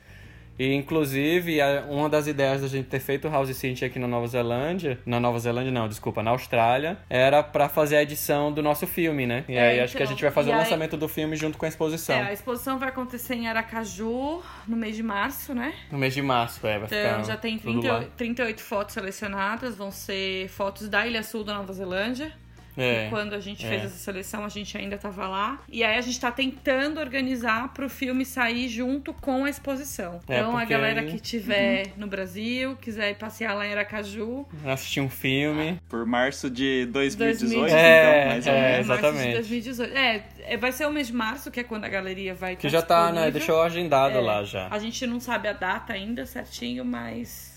[0.62, 1.60] E inclusive,
[1.90, 5.18] uma das ideias da gente ter feito o House City aqui na Nova Zelândia, na
[5.18, 9.46] Nova Zelândia não, desculpa, na Austrália, era pra fazer a edição do nosso filme, né?
[9.48, 11.08] E É, aí acho que a então, gente vai fazer e o aí- lançamento do
[11.08, 12.14] filme junto com a exposição.
[12.18, 15.74] É, a exposição vai acontecer em Aracaju no mês de março, né?
[15.90, 18.04] No mês de março, é, vai ficar Então já tem tudo 30, lá.
[18.18, 22.34] 38 fotos selecionadas, vão ser fotos da Ilha Sul da Nova Zelândia.
[22.80, 23.08] É.
[23.10, 23.70] Quando a gente É.
[23.70, 25.60] fez essa seleção, a gente ainda tava lá.
[25.70, 30.20] E aí a gente tá tentando organizar pro filme sair junto com a exposição.
[30.28, 34.46] É, então a galera aí- que tiver no Brasil, quiser ir passear lá em Aracaju,
[34.66, 35.80] Assistir um filme.
[35.90, 38.88] Por março de 2018, É, então, mais ou é, menos.
[38.88, 39.34] março de exatamente.
[39.34, 39.94] 2018.
[39.98, 42.70] É, é, vai ser o mês de março, que é quando a galeria vai Que
[42.70, 43.30] já tá, né?
[43.32, 44.22] Deixou agendado É.
[44.22, 44.68] lá já.
[44.70, 47.49] A gente não sabe a data ainda certinho, mas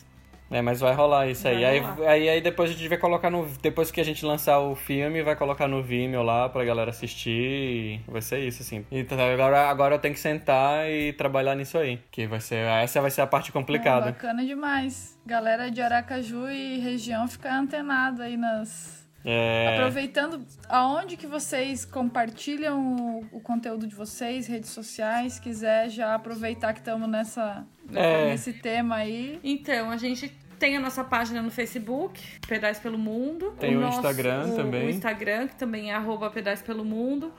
[0.53, 1.55] É, mas vai rolar isso aí.
[1.63, 2.11] Vai Aí, rolar.
[2.11, 2.29] aí.
[2.29, 3.47] aí depois a gente vai colocar no.
[3.63, 7.31] Depois que a gente lançar o filme, vai colocar no Vimeo lá pra galera assistir.
[7.33, 8.85] e Vai ser isso, assim.
[8.91, 11.99] Então agora, agora eu tenho que sentar e trabalhar nisso aí.
[12.11, 12.57] Que vai ser.
[12.83, 14.07] Essa vai ser a parte complicada.
[14.13, 15.19] bacana demais.
[15.25, 19.01] Galera de Aracaju e região fica antenado aí nas.
[19.25, 19.77] É.
[19.77, 22.97] Aproveitando, aonde que vocês compartilham
[23.31, 28.31] o, o conteúdo de vocês, redes sociais, quiser já aproveitar que estamos nessa É.
[28.31, 29.39] nesse tema aí.
[29.45, 30.29] Então, a gente
[30.63, 33.53] tem a nossa página no Facebook, Pedais pelo Mundo.
[33.59, 34.87] Tem o nosso- Instagram o- também.
[34.87, 37.33] O Instagram, que também é arroba Pedais pelo Mundo.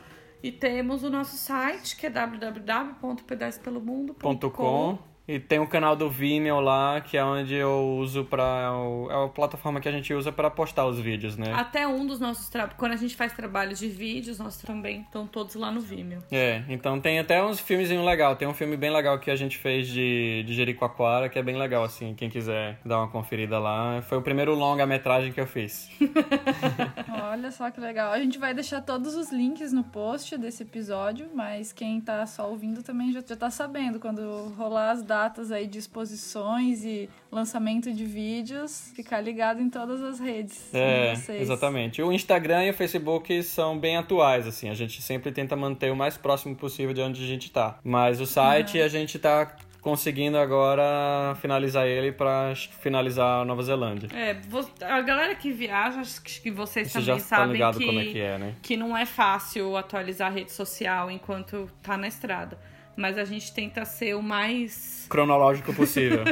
[0.44, 5.00] E temos o nosso site, que é www.pedaispelomundo.com.
[5.26, 8.72] e tem o canal do Vimeo lá, que é onde eu uso pra.
[9.10, 11.54] É a plataforma que a gente usa pra postar os vídeos, né?
[11.54, 12.76] Até um dos nossos trabalhos.
[12.78, 16.22] Quando a gente faz trabalho de vídeos, nós também estão todos lá no Vimeo.
[16.30, 18.36] É, então tem até uns filmezinhos legal.
[18.36, 21.58] Tem um filme bem legal que a gente fez de, de Jericoacoara, que é bem
[21.58, 24.02] legal, assim, quem quiser dar uma conferida lá.
[24.02, 25.90] Foi o primeiro longa-metragem que eu fiz.
[27.32, 28.12] Olha só que legal.
[28.12, 32.50] A gente vai deixar todos os links no post desse episódio, mas quem tá só
[32.50, 34.02] ouvindo também já, já tá sabendo.
[34.02, 40.02] Quando rolar as datas aí de exposições e lançamento de vídeos, ficar ligado em todas
[40.02, 41.42] as redes É, de vocês.
[41.42, 42.02] exatamente.
[42.02, 44.70] O Instagram e o Facebook são bem atuais, assim.
[44.70, 47.78] A gente sempre tenta manter o mais próximo possível de onde a gente tá.
[47.84, 54.10] Mas o site a gente tá conseguindo agora finalizar ele pra finalizar a Nova Zelândia.
[54.16, 54.38] É,
[54.86, 58.00] a galera que viaja, acho que vocês Você já também tá sabem ligado que, como
[58.00, 58.56] é que é, né?
[58.62, 62.58] que não é fácil atualizar a rede social enquanto tá na estrada.
[62.96, 65.06] Mas a gente tenta ser o mais.
[65.10, 66.24] cronológico possível.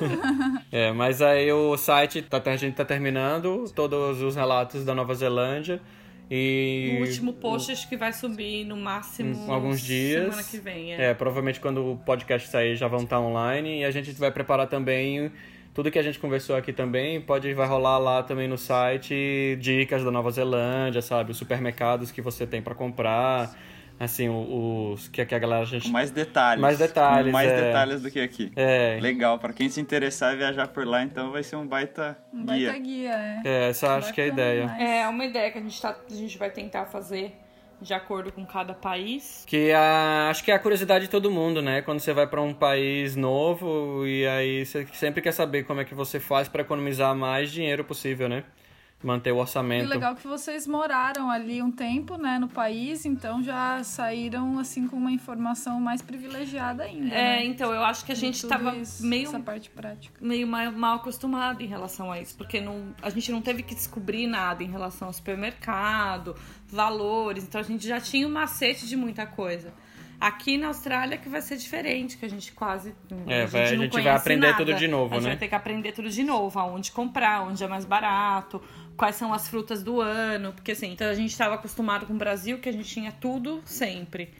[0.70, 5.14] é, mas aí o site, tá, a gente tá terminando todos os relatos da Nova
[5.14, 5.80] Zelândia
[6.30, 6.96] e...
[6.98, 10.24] O último post acho que vai subir no máximo alguns dias.
[10.24, 10.94] semana que vem.
[10.94, 11.10] É.
[11.10, 14.66] É, provavelmente quando o podcast sair já vão estar online e a gente vai preparar
[14.66, 15.30] também
[15.74, 20.04] tudo que a gente conversou aqui também, pode vai rolar lá também no site dicas
[20.04, 23.54] da Nova Zelândia, sabe, os supermercados que você tem pra comprar,
[23.98, 26.60] assim, os que, que a galera a gente mais detalhes.
[26.60, 27.60] Mais detalhes, Com mais é.
[27.66, 28.52] detalhes do que aqui.
[28.56, 32.16] é, Legal, pra quem se interessar em viajar por lá, então vai ser um baita
[32.32, 32.70] Um guia.
[32.70, 33.42] baita guia, é.
[33.44, 34.60] é, essa acho que é a ideia.
[34.66, 34.82] demais.
[34.82, 37.32] É uma ideia que a gente, tá, a gente vai tentar fazer
[37.80, 39.44] de acordo com cada país.
[39.46, 41.82] Que a, acho que é a curiosidade de todo mundo, né?
[41.82, 45.84] Quando você vai pra um país novo e aí você sempre quer saber como é
[45.84, 48.44] que você faz pra economizar mais dinheiro possível, né?
[49.04, 49.86] Manter o E orçamento.
[49.88, 54.96] legal que vocês moraram ali um tempo, né, no país, então já saíram assim com
[54.96, 57.14] uma informação mais privilegiada ainda.
[57.14, 57.44] É, né?
[57.44, 60.14] então eu acho que a gente tudo tava isso, meio essa parte prática.
[60.24, 63.74] meio mal, mal acostumado em relação a isso, porque não, a gente não teve que
[63.74, 66.34] descobrir nada em relação ao supermercado,
[66.66, 69.72] valores, então a gente já tinha um macete de muita coisa.
[70.20, 72.94] Aqui na Austrália que vai ser diferente, que a gente quase
[73.26, 74.58] É, vai- a não gente vai conhece aprender nada.
[74.64, 75.30] tudo de novo, a gente né?
[75.30, 78.62] vai ter que aprender tudo de novo, aonde comprar, onde é mais barato,
[78.96, 82.16] quais são as frutas do ano, porque assim, então a gente estava acostumado com o
[82.18, 84.32] Brasil que a gente tinha tudo sempre.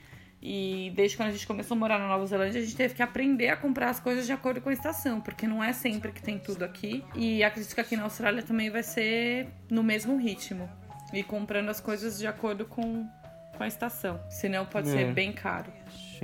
[0.47, 3.03] E desde quando a gente começou a morar na Nova Zelândia, a gente teve que
[3.03, 6.23] aprender a comprar as coisas de acordo com a estação, porque não é sempre que
[6.23, 7.03] tem tudo aqui.
[7.15, 10.69] E acredito que aqui na Austrália também vai ser no mesmo ritmo.
[11.15, 13.09] E comprando as coisas de acordo com,
[13.57, 14.21] com a estação.
[14.29, 14.93] Senão pode É.
[14.93, 15.73] ser bem caro.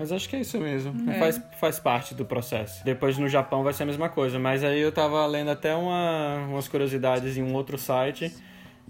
[0.01, 1.11] Mas acho que é isso mesmo.
[1.11, 1.19] É.
[1.19, 2.83] Faz, faz parte do processo.
[2.83, 4.39] Depois no Japão vai ser a mesma coisa.
[4.39, 8.35] Mas aí eu tava lendo até uma, umas curiosidades em um outro site.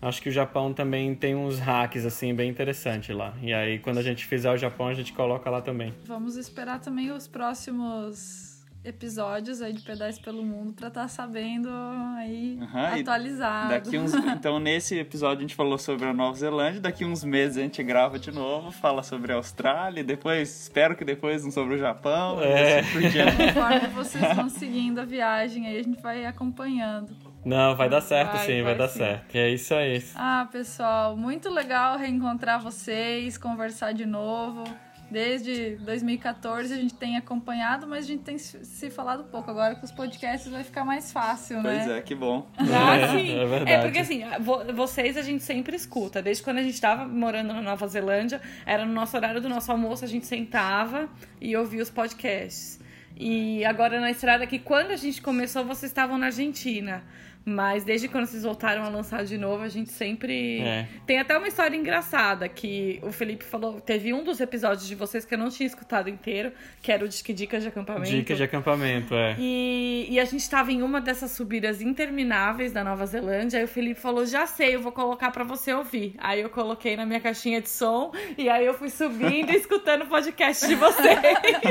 [0.01, 3.35] Acho que o Japão também tem uns hacks, assim, bem interessantes lá.
[3.43, 5.93] E aí, quando a gente fizer o Japão, a gente coloca lá também.
[6.07, 8.50] Vamos esperar também os próximos
[8.83, 11.69] episódios aí de Pedais pelo Mundo pra estar sabendo
[12.17, 12.59] aí
[12.97, 13.69] e atualizado.
[13.71, 17.59] Daqui uns, então, nesse episódio a gente falou sobre a Nova Zelândia, daqui uns meses
[17.59, 21.51] a gente grava de novo, fala sobre a Austrália, e depois, espero que depois um
[21.51, 22.81] sobre o Japão, É.
[22.81, 23.37] assim por diante.
[23.37, 27.15] Conforme vocês vão seguindo a viagem, aí a gente vai acompanhando.
[27.45, 28.99] Não, vai dar certo Vai, sim, vai, vai dar sim.
[28.99, 29.35] certo.
[29.35, 30.03] E é isso aí.
[30.15, 34.65] Ah, pessoal, muito legal reencontrar vocês, conversar de novo.
[35.11, 39.51] Desde 2014 a gente tem acompanhado, mas a gente tem se falado pouco.
[39.51, 41.79] Agora com os podcasts vai ficar mais fácil, né?
[41.85, 42.49] Pois é, que bom.
[42.59, 43.37] Ah, sim.
[43.39, 43.71] é verdade.
[43.73, 46.23] É porque assim, vo- vocês a gente sempre escuta.
[46.23, 49.71] Desde quando a gente tava morando na Nova Zelândia, era no nosso horário do nosso
[49.73, 51.09] almoço, a gente sentava
[51.41, 52.79] e ouvia os podcasts.
[53.17, 57.03] E agora na estrada que quando a gente começou, vocês estavam na Argentina.
[57.45, 60.61] Mas desde quando vocês voltaram a lançar de novo, a gente sempre.
[60.61, 60.87] É.
[61.07, 63.81] Tem até uma história engraçada que o Felipe falou.
[63.81, 67.09] Teve um dos episódios de vocês que eu não tinha escutado inteiro, que era o
[67.09, 68.11] Disque Dicas de Acampamento.
[68.11, 69.37] Dicas de acampamento, é.
[69.39, 73.59] E, e a gente tava em uma dessas subidas intermináveis da Nova Zelândia.
[73.59, 76.15] Aí o Felipe falou: Já sei, eu vou colocar pra você ouvir.
[76.19, 78.13] Aí eu coloquei na minha caixinha de som.
[78.37, 81.19] E aí eu fui subindo e escutando o podcast de vocês.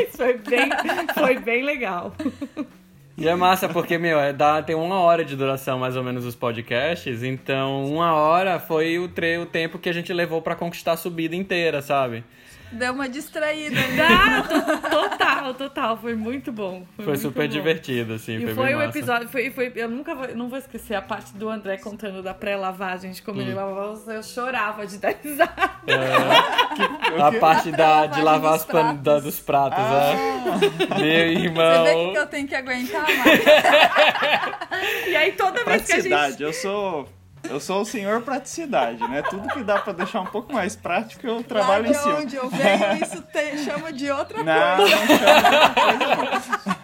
[0.15, 0.69] Foi bem,
[1.13, 2.13] foi bem legal.
[3.19, 6.23] E é massa porque, meu, é, dá, tem uma hora de duração mais ou menos
[6.25, 10.55] os podcasts, então uma hora foi o, tre o tempo que a gente levou pra
[10.55, 12.23] conquistar a subida inteira, sabe?
[12.71, 13.99] Deu uma distraída ali.
[14.01, 15.97] Ah, to- total, total.
[15.97, 16.85] Foi muito bom.
[16.95, 17.53] Foi, Foi muito super bom.
[17.53, 20.93] divertido, assim, E foi, foi o episódio, foi, foi, eu nunca vou, não vou esquecer
[20.95, 23.23] a parte do André contando da pré-lavagem, de Hum.
[23.25, 25.51] como ele lavava, eu chorava de dar risada.
[27.19, 29.01] A parte da, de lavar dos pratos.
[29.01, 30.99] da- dos pratos, é.
[30.99, 31.85] Meu irmão.
[31.85, 33.43] Você vê que eu tenho que aguentar, Mari?
[35.09, 37.07] E aí toda vez que a gente eu sou.
[37.49, 39.23] Eu sou o senhor praticidade, né?
[39.29, 42.15] Tudo que dá pra deixar um pouco mais prático, eu trabalho Lá em de cima.
[42.19, 44.95] onde eu venho, isso te- chama de outra Não, coisa.
[44.95, 46.79] não chama.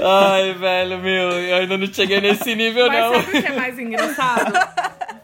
[0.00, 3.14] Ai, velho, meu, eu ainda não cheguei nesse nível, Mas não.
[3.14, 4.52] sabe o que é mais engraçado?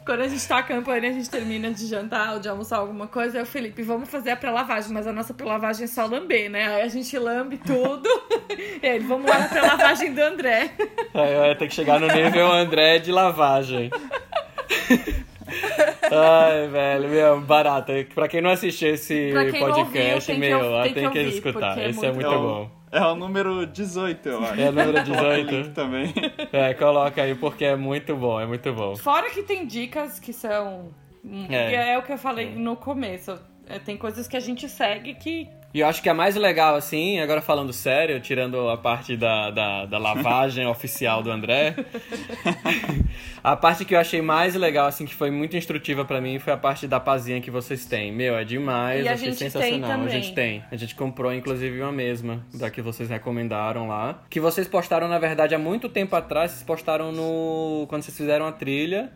[0.04, 3.06] Quando a gente tá acampando e a gente termina de jantar ou de almoçar alguma
[3.06, 6.66] coisa, eu, Felipe, vamos fazer a pré-lavagem, mas a nossa pré-lavagem é só lamber, né?
[6.76, 8.06] Aí a gente lambe tudo.
[8.82, 10.70] E ele, vamos lá na pré-lavagem do André.
[11.14, 13.90] Aí eu ia ter que chegar no nível André de lavagem.
[16.12, 17.92] Ai, velho, meu, barata.
[18.14, 19.42] Pra quem não assistiu esse quem não
[19.74, 21.78] podcast, ouviu, tem que meu, tem que ouvir, escutar.
[21.78, 22.70] é Esse é muito muito É o- bom.
[22.94, 24.60] É o número 18, eu acho.
[24.60, 25.50] É o número Coloca o 18.
[25.50, 26.14] link também.
[26.52, 28.94] É, coloca aí porque é muito bom, é muito bom.
[28.94, 30.94] Fora que tem dicas que são.
[31.50, 31.68] É.
[31.70, 33.36] que é o que eu falei no começo.
[33.66, 35.48] É, tem coisas que a gente segue que.
[35.74, 39.50] E eu acho que a mais legal, assim, agora falando sério, tirando a parte da,
[39.50, 41.74] da, da lavagem oficial do André,
[43.42, 46.52] a parte que eu achei mais legal, assim, que foi muito instrutiva pra mim, foi
[46.52, 48.12] a parte da pazinha que vocês têm.
[48.12, 50.00] Meu, é demais, E a achei sensacional.
[50.00, 50.62] a gente tem.
[50.70, 54.22] A gente comprou, inclusive, uma mesma, da que vocês recomendaram lá.
[54.30, 57.84] Que vocês postaram, na verdade, há muito tempo atrás, vocês postaram no...
[57.88, 59.10] quando vocês fizeram a trilha.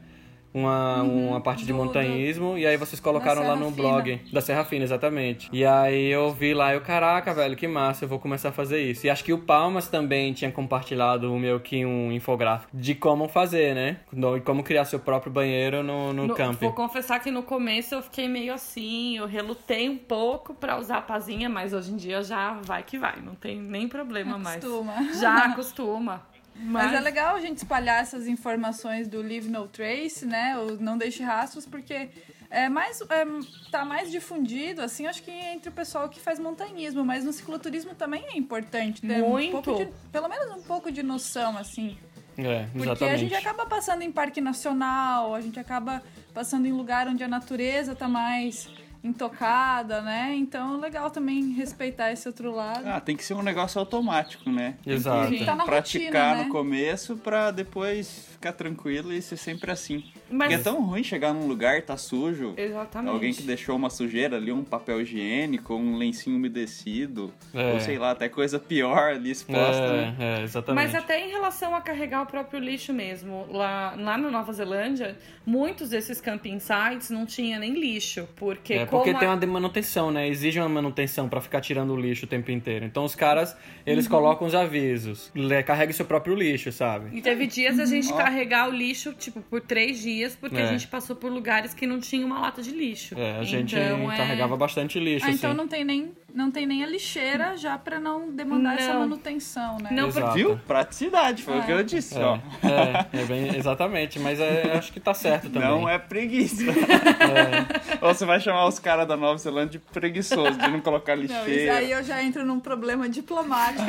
[0.53, 1.79] Uma, uma parte de Uhum.
[1.79, 3.77] do- montanhismo, e aí vocês colocaram lá no Fina.
[3.77, 5.49] blog da Serra Fina, exatamente.
[5.53, 8.81] E aí eu vi lá, eu, caraca, velho, que massa, eu vou começar a fazer
[8.83, 9.07] isso.
[9.07, 13.75] E acho que o Palmas também tinha compartilhado meio que um infográfico de como fazer,
[13.75, 13.99] né?
[14.13, 16.67] No- Como criar seu próprio banheiro no, no, no- camping.
[16.67, 20.99] vou confessar que no começo eu fiquei meio assim, eu relutei um pouco pra usar
[20.99, 24.65] a pazinha, mas hoje em dia já vai que vai, não tem nem problema mais.
[24.65, 24.95] Acostuma.
[25.21, 26.23] Já acostuma.
[26.59, 30.59] Mas é legal a gente espalhar essas informações do Leave No Trace, né?
[30.59, 32.09] O Não Deixe Rastros, porque
[32.51, 33.27] é mais, é,
[33.71, 37.95] tá mais difundido, assim, acho que entre o pessoal que faz montanhismo, mas no cicloturismo
[37.95, 39.63] também é importante ter um Muito.
[39.63, 41.97] pouco de, pelo menos um pouco de noção, assim.
[42.39, 43.15] É, Porque exatamente.
[43.15, 46.03] a gente acaba passando em parque nacional, a gente acaba
[46.33, 48.69] passando em lugar onde a natureza tá mais
[49.03, 50.35] intocada, né?
[50.35, 52.87] Então, legal também respeitar esse outro lado.
[52.87, 54.77] Ah, tem que ser um negócio automático, né?
[54.85, 55.31] Tem Exato.
[55.33, 56.45] que Tá na praticar rotina, né?
[56.45, 60.05] no começo pra depois ficar tranquilo e ser sempre assim.
[60.30, 62.55] Mas- Porque é tão ruim chegar num lugar, tá sujo.
[62.57, 63.12] Exatamente.
[63.12, 67.72] Alguém que deixou uma sujeira ali, um papel higiênico, um lencinho umedecido, É.
[67.72, 70.16] ou sei lá, até coisa pior ali exposta, né?
[70.18, 70.84] É, é, exatamente.
[70.84, 75.16] Mas até em relação a carregar o próprio lixo mesmo, lá, lá na Nova Zelândia,
[75.45, 79.36] muitos desses camping sites não tinha nem lixo, porque É porque como tem a- uma
[79.36, 80.28] de- manutenção, né?
[80.28, 82.84] Exige uma manutenção pra ficar tirando o lixo o tempo inteiro.
[82.84, 84.11] Então os caras, eles Uhum.
[84.12, 85.32] colocam os avisos.
[85.66, 87.16] Carregue seu próprio lixo, sabe?
[87.16, 88.16] E teve dias a gente Ó.
[88.29, 90.62] carregar o lixo, tipo, por três dias, porque É.
[90.64, 93.14] a gente passou por lugares que não tinha uma lata de lixo.
[93.18, 95.39] É, a gente Então, é- carregava bastante lixo, Ah, assim.
[95.39, 99.01] então não tem nem, não tem nem a lixeira já pra não demandar essa Não.
[99.01, 99.89] manutenção, né?
[99.93, 100.35] Não, Exato.
[100.35, 100.61] Viu?
[100.66, 102.37] Praticidade, foi o que eu disse, ó.
[102.62, 105.66] É, é, é bem, exatamente, mas é, acho que tá certo também.
[105.68, 106.64] Não é preguiça.
[108.03, 111.24] Ou você vai chamar os caras da Nova Zelândia de preguiçoso, de não colocar Não,
[111.24, 111.79] isso lixeira.
[111.79, 113.85] aí eu já entro num problema diplomático.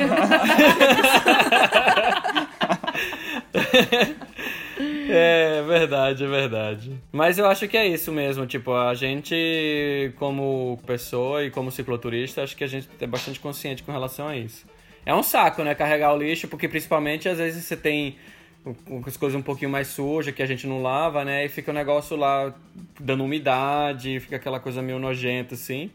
[5.12, 6.92] É verdade, é verdade.
[7.12, 8.46] Mas eu acho que é isso mesmo.
[8.46, 13.82] Tipo, a gente, como pessoa e como cicloturista, acho que a gente é bastante consciente
[13.82, 14.66] com relação a isso.
[15.04, 15.74] É um saco, né?
[15.74, 18.16] Carregar o lixo, porque principalmente às vezes você tem
[19.06, 21.44] as coisas um pouquinho mais sujas que a gente não lava, né?
[21.44, 22.54] E fica o negócio lá
[22.98, 25.90] dando umidade, fica aquela coisa meio nojenta assim.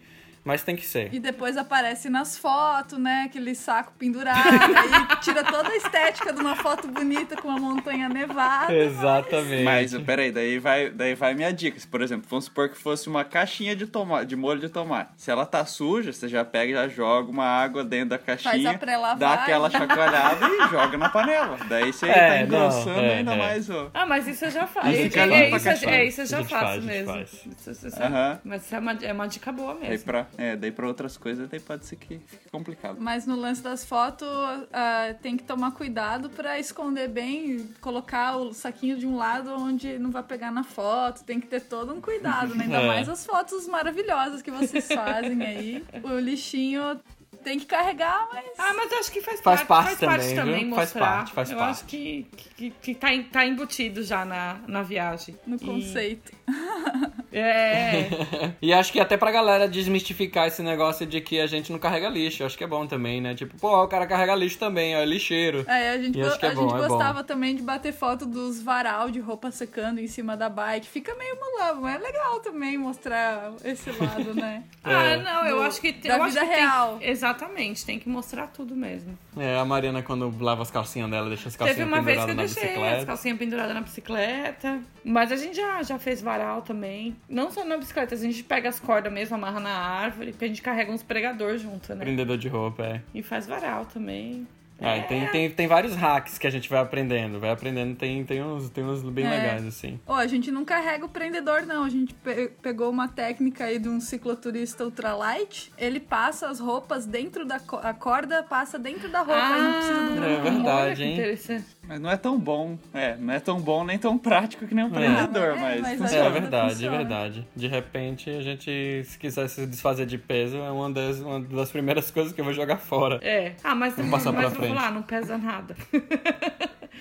[0.45, 1.11] Mas tem que ser.
[1.11, 3.23] E depois aparece nas fotos, né?
[3.25, 4.37] Aquele saco pendurado.
[4.47, 8.71] aí tira toda a estética de uma foto bonita com uma montanha nevada.
[8.73, 9.63] Exatamente.
[9.63, 11.79] Mas, peraí, daí vai, daí vai minha dica.
[11.89, 15.09] Por exemplo, vamos supor que fosse uma caixinha de, tomate, de molho de tomate.
[15.17, 18.79] Se ela tá suja, você já pega e já joga uma água dentro da caixinha,
[19.17, 21.57] dá aquela chacoalhada e joga na panela.
[21.67, 23.37] Daí você É, tá não, engrossando é, ainda é.
[23.37, 23.89] mais o...
[23.93, 24.89] Ah, mas isso eu já faço.
[24.89, 25.91] Isso É, é, isso, eu- cachorro.
[25.91, 27.13] é, isso eu já faço faz, mesmo.
[27.13, 27.33] faz.
[27.33, 28.39] Isso- isso- isso- Aham.
[28.43, 30.05] Mas isso é uma, é uma dica boa mesmo.
[30.05, 32.97] pra, é, daí pra outras coisas, daí pode ser que fique complicado.
[32.99, 34.27] Mas no lance das fotos,
[34.73, 39.97] ah, tem que tomar cuidado pra esconder bem, colocar o saquinho de um lado onde
[39.99, 41.23] não vai pegar na foto.
[41.23, 42.65] Tem que ter todo um cuidado, né?
[42.65, 42.87] Ainda É.
[42.87, 45.83] mais as fotos maravilhosas que vocês fazem aí.
[46.03, 46.99] O lixinho
[47.43, 48.45] tem que carregar, mas.
[48.57, 50.75] Ah, mas eu acho que faz, Faz parte, parte faz parte também, também viu?
[50.75, 51.05] Faz mostrar.
[51.15, 51.71] parte, faz eu parte.
[51.71, 52.27] acho que,
[52.57, 55.37] que, que tá, em- tá embutido já na, na viagem.
[55.45, 56.31] No E- conceito.
[57.37, 58.07] É.
[58.61, 62.07] E acho que até pra galera desmistificar esse negócio de que a gente não carrega
[62.09, 63.35] lixo, acho que é bom também, né?
[63.35, 65.65] Tipo, pô, o cara carrega lixo também, ó, é lixeiro.
[65.67, 66.87] É, a gente, go- acho que é a bom, gente é bom.
[66.87, 70.87] gostava também de bater foto dos varal de roupa secando em cima da bike.
[70.87, 74.63] Fica meio mulão, mas é legal também mostrar esse lado, né?
[74.87, 76.97] Ah, não, eu Do- acho que tem- da eu acho vida que tem- real.
[77.25, 79.17] Exatamente, tem que mostrar tudo mesmo.
[79.37, 82.23] É, a Mariana quando lava as calcinhas dela, deixa as Teve calcinhas uma vez que
[82.23, 83.05] eu penduradas na deixei as bicicleta.
[83.05, 84.81] calcinhas penduradas na bicicleta.
[85.03, 87.15] Mas a gente já, já fez varal também.
[87.29, 90.47] Não só na bicicleta, a gente pega as cordas mesmo, amarra na árvore, porque a
[90.47, 92.03] gente carrega uns pregador junto, né?
[92.03, 93.01] Prendedor de roupa, é.
[93.13, 94.47] E faz varal também.
[94.81, 97.39] Ah, e tem, tem, tem vários hacks que a gente vai aprendendo.
[97.39, 99.29] Vai aprendendo, tem, tem, uns, tem uns bem É.
[99.29, 99.99] legais, assim.
[100.05, 101.83] Ô, a gente não carrega o prendedor, não.
[101.85, 105.71] A gente pe- pegou uma técnica aí de um cicloturista ultralight.
[105.77, 109.33] Ele passa as roupas dentro da co- a corda, passa dentro da roupa.
[109.33, 111.65] aí não precisa do É verdade, Ah, olha que hein?
[111.87, 114.85] Mas não é tão bom, é, não é tão bom nem tão prático que nem
[114.85, 114.91] um É.
[114.91, 116.95] prendedor, É, mas, mas É, verdade, funciona.
[116.95, 117.47] é verdade.
[117.55, 121.71] De repente, a gente, se quiser se desfazer de peso, é uma das, uma das
[121.71, 123.19] primeiras coisas que eu vou jogar fora.
[123.21, 123.53] É.
[123.63, 124.67] Ah, mas, Vamos passar mas frente.
[124.73, 125.75] falar, não pesa nada.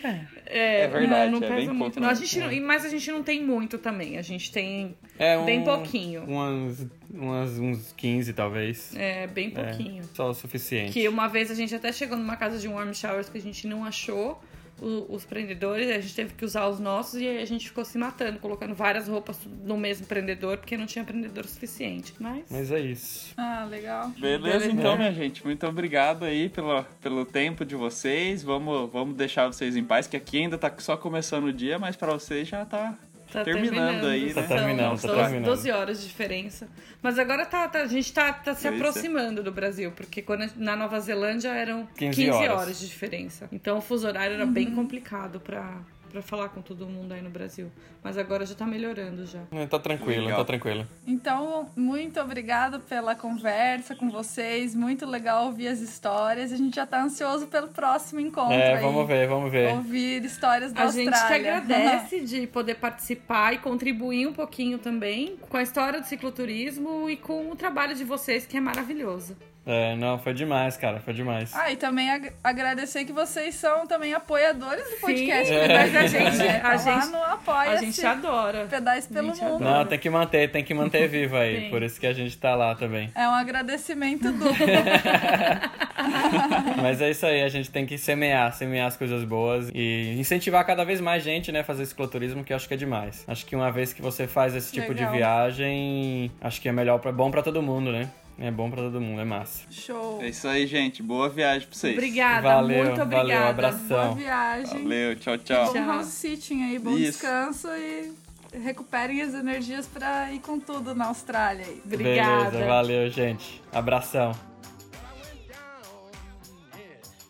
[0.02, 1.78] É, É verdade, não, não é pesa muito.
[1.94, 4.18] pouco Não, a gente não, mas a gente não tem muito também.
[4.18, 6.24] A gente tem É um, bem pouquinho.
[6.24, 8.94] Umas, umas, uns 15, talvez.
[8.94, 10.02] É, bem É, pouquinho.
[10.14, 10.92] só o suficiente.
[10.92, 13.66] Que uma vez a gente até chegou numa casa de warm showers que a gente
[13.66, 14.40] não achou
[14.80, 17.84] o- os prendedores, a gente teve que usar os nossos e aí a gente ficou
[17.84, 22.12] se matando, colocando várias roupas no mesmo prendedor, porque não tinha prendedor suficiente.
[22.18, 22.44] Mas.
[22.50, 23.32] Mas é isso.
[23.36, 24.08] Ah, legal.
[24.18, 25.44] Beleza, então, minha gente.
[25.44, 28.42] Muito obrigado aí pelo, pelo tempo de vocês.
[28.42, 31.96] Vamos, vamos deixar vocês em paz, que aqui ainda tá só começando o dia, mas
[31.96, 32.94] pra vocês já tá
[33.34, 34.46] Tá terminando aí, Tá né?
[34.46, 35.44] terminando, tá São terminando.
[35.44, 36.68] 12 horas de diferença.
[37.02, 40.76] Mas agora tá, tá- a gente tá, tá se aproximando do Brasil, porque quando na
[40.76, 42.50] Nova Zelândia eram 15 15, horas.
[42.60, 42.80] horas.
[42.80, 43.48] de diferença.
[43.52, 45.78] Então o fuso horário era bem complicado pra,
[46.14, 47.72] pra falar com todo mundo aí no Brasil.
[48.02, 49.40] Mas agora já tá melhorando já.
[49.50, 50.38] É, Tá tranquilo, Legal.
[50.38, 50.86] tá tranquilo.
[51.04, 54.76] Então, muito obrigada pela conversa com vocês.
[54.76, 56.52] Muito legal ouvir as histórias.
[56.52, 58.52] A gente já tá ansioso pelo próximo encontro.
[58.54, 58.80] É, aí.
[58.82, 59.72] vamos ver, vamos ver.
[59.72, 61.56] Ouvir histórias da A gente que Austrália.
[61.56, 67.16] agradece de poder participar e contribuir um pouquinho também com a história do cicloturismo e
[67.16, 69.36] com o trabalho de vocês, que é maravilhoso.
[69.66, 71.50] É, não, foi demais, cara, foi demais.
[71.54, 75.48] Ah, e também ag- agradecer que vocês são também apoiadores do podcast.
[75.48, 75.68] Sim, né?
[75.68, 78.66] mas a gente- É, a tá gente- lá no apoia A gente adora.
[78.68, 79.64] Pedais pelo gente mundo.
[79.64, 81.62] Não, tem que manter, tem que manter vivo aí.
[81.62, 81.70] Sim.
[81.70, 83.10] Por isso que a gente tá lá também.
[83.14, 84.54] É um agradecimento duplo.
[86.82, 90.64] Mas é isso aí, a gente tem que semear, semear as coisas boas e incentivar
[90.66, 93.24] cada vez mais gente, né, a fazer cicloturismo, que eu acho que é demais.
[93.26, 95.10] Acho que uma vez que você faz esse tipo Legal.
[95.10, 98.08] de viagem, acho que é melhor, pra, bom pra todo mundo, né?
[98.38, 99.62] É bom pra todo mundo, é massa.
[99.70, 100.20] Show.
[100.20, 101.02] É isso aí, gente.
[101.02, 101.94] Boa viagem pra vocês.
[101.94, 103.48] Obrigada, Valeu, muito valeu, obrigada.
[103.50, 103.78] abraço.
[103.84, 104.14] Boa Abração.
[104.16, 104.82] viagem.
[104.82, 105.66] Valeu, tchau, tchau.
[105.66, 105.84] Bom Tchau.
[105.86, 107.12] house sitting aí, bom Isso.
[107.12, 108.12] descanso e
[108.58, 111.80] recuperem as energias pra ir com tudo na Austrália aí.
[111.84, 112.50] Obrigada.
[112.50, 113.62] Beleza, valeu, gente.
[113.72, 114.32] Abração.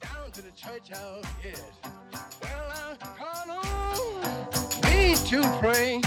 [0.00, 1.62] down to the church house, yes.
[2.42, 6.00] Well, I call on me to pray.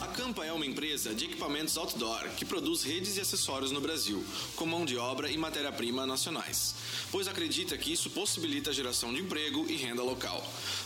[0.00, 4.22] A Campa é uma empresa de equipamentos outdoor que produz redes e acessórios no Brasil,
[4.56, 6.74] com mão de obra e matéria-prima nacionais,
[7.10, 10.44] pois acredita que isso possibilita a geração de emprego e renda local.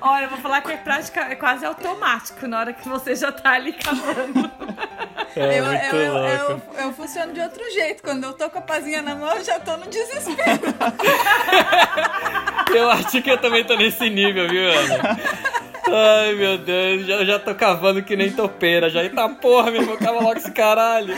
[0.00, 3.30] Olha, eu vou falar que é prática, é quase automático na hora que você já
[3.30, 4.50] tá ali cavando.
[5.36, 8.02] É eu, muito eu, eu, eu funciono de outro jeito.
[8.02, 10.62] Quando eu tô com a pazinha na mão, eu já tô no desespero.
[12.74, 15.16] Eu acho que eu também tô nesse nível, viu, Ana?
[15.88, 18.90] Ai, meu Deus, já, já tô cavando que nem topeira.
[18.90, 21.14] Já, eita porra, meu irmão, cava logo esse caralho.